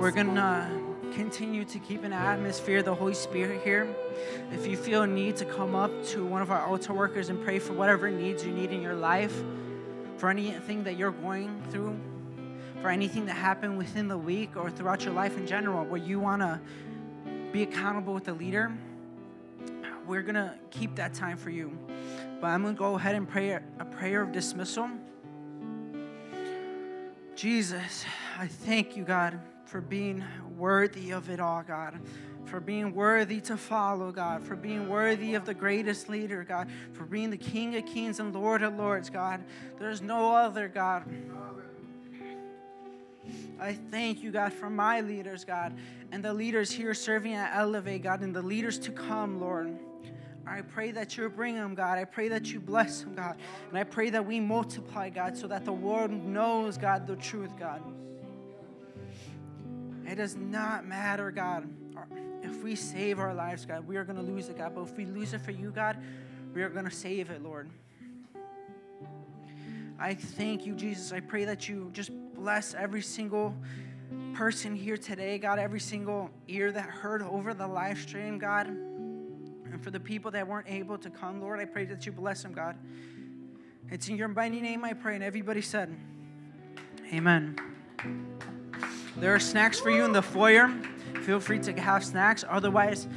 We're 0.00 0.10
going 0.10 0.34
to 0.34 0.68
continue 1.14 1.64
to 1.64 1.78
keep 1.78 2.02
an 2.02 2.12
atmosphere 2.12 2.78
of 2.78 2.84
the 2.84 2.94
Holy 2.94 3.14
Spirit 3.14 3.62
here. 3.62 3.86
If 4.52 4.66
you 4.66 4.76
feel 4.76 5.02
a 5.02 5.06
need 5.06 5.36
to 5.36 5.44
come 5.44 5.76
up 5.76 5.92
to 6.06 6.26
one 6.26 6.42
of 6.42 6.50
our 6.50 6.66
altar 6.66 6.92
workers 6.92 7.28
and 7.28 7.42
pray 7.42 7.60
for 7.60 7.72
whatever 7.72 8.10
needs 8.10 8.44
you 8.44 8.52
need 8.52 8.72
in 8.72 8.82
your 8.82 8.96
life, 8.96 9.40
for 10.16 10.30
anything 10.30 10.82
that 10.84 10.96
you're 10.96 11.12
going 11.12 11.62
through, 11.70 11.96
for 12.82 12.88
anything 12.90 13.26
that 13.26 13.34
happened 13.34 13.78
within 13.78 14.08
the 14.08 14.18
week 14.18 14.56
or 14.56 14.68
throughout 14.68 15.04
your 15.04 15.14
life 15.14 15.38
in 15.38 15.46
general, 15.46 15.84
where 15.84 16.02
you 16.02 16.18
want 16.18 16.42
to 16.42 16.60
be 17.52 17.62
accountable 17.62 18.12
with 18.12 18.24
the 18.24 18.34
leader, 18.34 18.72
we're 20.06 20.22
going 20.22 20.34
to 20.34 20.54
keep 20.70 20.96
that 20.96 21.14
time 21.14 21.36
for 21.36 21.50
you. 21.50 21.76
But 22.40 22.48
I'm 22.48 22.62
going 22.62 22.74
to 22.74 22.78
go 22.78 22.94
ahead 22.94 23.14
and 23.14 23.28
pray 23.28 23.50
a 23.50 23.84
prayer 23.84 24.22
of 24.22 24.32
dismissal. 24.32 24.88
Jesus, 27.34 28.04
I 28.38 28.46
thank 28.46 28.96
you, 28.96 29.04
God, 29.04 29.40
for 29.64 29.80
being 29.80 30.24
worthy 30.56 31.10
of 31.12 31.30
it 31.30 31.40
all, 31.40 31.62
God. 31.62 32.00
For 32.44 32.60
being 32.60 32.94
worthy 32.94 33.40
to 33.42 33.56
follow, 33.56 34.12
God. 34.12 34.42
For 34.42 34.54
being 34.54 34.88
worthy 34.88 35.34
of 35.34 35.44
the 35.44 35.54
greatest 35.54 36.08
leader, 36.08 36.44
God. 36.44 36.70
For 36.92 37.04
being 37.04 37.30
the 37.30 37.36
King 37.36 37.74
of 37.76 37.86
kings 37.86 38.20
and 38.20 38.34
Lord 38.34 38.62
of 38.62 38.76
lords, 38.76 39.10
God. 39.10 39.42
There's 39.78 40.02
no 40.02 40.34
other, 40.34 40.68
God. 40.68 41.04
I 43.60 43.72
thank 43.72 44.22
you, 44.22 44.30
God, 44.30 44.52
for 44.52 44.68
my 44.68 45.00
leaders, 45.00 45.44
God, 45.44 45.74
and 46.12 46.22
the 46.22 46.34
leaders 46.34 46.70
here 46.70 46.92
serving 46.92 47.32
at 47.34 47.56
Elevate, 47.56 48.02
God, 48.02 48.20
and 48.20 48.34
the 48.34 48.42
leaders 48.42 48.78
to 48.80 48.90
come, 48.90 49.40
Lord. 49.40 49.78
I 50.46 50.60
pray 50.60 50.90
that 50.90 51.16
you 51.16 51.28
bring 51.28 51.54
them, 51.54 51.74
God. 51.74 51.98
I 51.98 52.04
pray 52.04 52.28
that 52.28 52.52
you 52.52 52.60
bless 52.60 53.00
them, 53.00 53.14
God. 53.14 53.36
And 53.70 53.78
I 53.78 53.84
pray 53.84 54.10
that 54.10 54.24
we 54.24 54.40
multiply, 54.40 55.08
God, 55.08 55.36
so 55.36 55.46
that 55.48 55.64
the 55.64 55.72
world 55.72 56.10
knows, 56.10 56.76
God, 56.76 57.06
the 57.06 57.16
truth, 57.16 57.56
God. 57.58 57.82
It 60.06 60.16
does 60.16 60.36
not 60.36 60.86
matter, 60.86 61.30
God, 61.30 61.66
if 62.42 62.62
we 62.62 62.74
save 62.76 63.18
our 63.18 63.32
lives, 63.32 63.64
God. 63.64 63.86
We 63.86 63.96
are 63.96 64.04
going 64.04 64.16
to 64.16 64.22
lose 64.22 64.50
it, 64.50 64.58
God. 64.58 64.74
But 64.74 64.82
if 64.82 64.96
we 64.96 65.06
lose 65.06 65.32
it 65.32 65.40
for 65.40 65.50
you, 65.50 65.70
God, 65.70 65.96
we 66.52 66.62
are 66.62 66.68
going 66.68 66.84
to 66.84 66.90
save 66.90 67.30
it, 67.30 67.42
Lord. 67.42 67.70
I 69.98 70.14
thank 70.14 70.66
you, 70.66 70.74
Jesus. 70.74 71.12
I 71.12 71.20
pray 71.20 71.46
that 71.46 71.68
you 71.68 71.88
just 71.92 72.10
bless 72.34 72.74
every 72.74 73.00
single 73.00 73.54
person 74.34 74.74
here 74.74 74.96
today, 74.96 75.38
God, 75.38 75.58
every 75.58 75.80
single 75.80 76.30
ear 76.48 76.70
that 76.72 76.84
heard 76.84 77.22
over 77.22 77.54
the 77.54 77.66
live 77.66 77.98
stream, 77.98 78.38
God. 78.38 78.68
And 79.74 79.82
for 79.82 79.90
the 79.90 79.98
people 79.98 80.30
that 80.30 80.46
weren't 80.46 80.68
able 80.68 80.96
to 80.98 81.10
come, 81.10 81.40
Lord, 81.40 81.58
I 81.58 81.64
pray 81.64 81.84
that 81.86 82.06
you 82.06 82.12
bless 82.12 82.44
them, 82.44 82.52
God. 82.52 82.76
It's 83.90 84.08
in 84.08 84.16
your 84.16 84.28
mighty 84.28 84.60
name 84.60 84.84
I 84.84 84.92
pray. 84.92 85.16
And 85.16 85.24
everybody 85.24 85.62
said, 85.62 85.92
Amen. 87.12 87.58
There 89.16 89.34
are 89.34 89.40
snacks 89.40 89.80
for 89.80 89.90
you 89.90 90.04
in 90.04 90.12
the 90.12 90.22
foyer. 90.22 90.72
Feel 91.24 91.40
free 91.40 91.58
to 91.58 91.72
have 91.72 92.04
snacks. 92.04 92.44
Otherwise, 92.48 93.08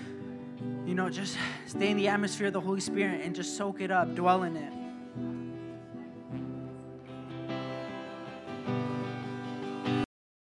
you 0.88 0.96
know, 0.96 1.12
just 1.12 1.38
stay 1.68 1.92
in 1.92 1.98
the 1.98 2.08
atmosphere 2.08 2.48
of 2.48 2.54
the 2.54 2.62
Holy 2.62 2.82
Spirit 2.82 3.22
and 3.24 3.36
just 3.36 3.56
soak 3.56 3.80
it 3.80 3.92
up, 3.92 4.16
dwell 4.16 4.42
in 4.42 4.58
it. 4.58 4.74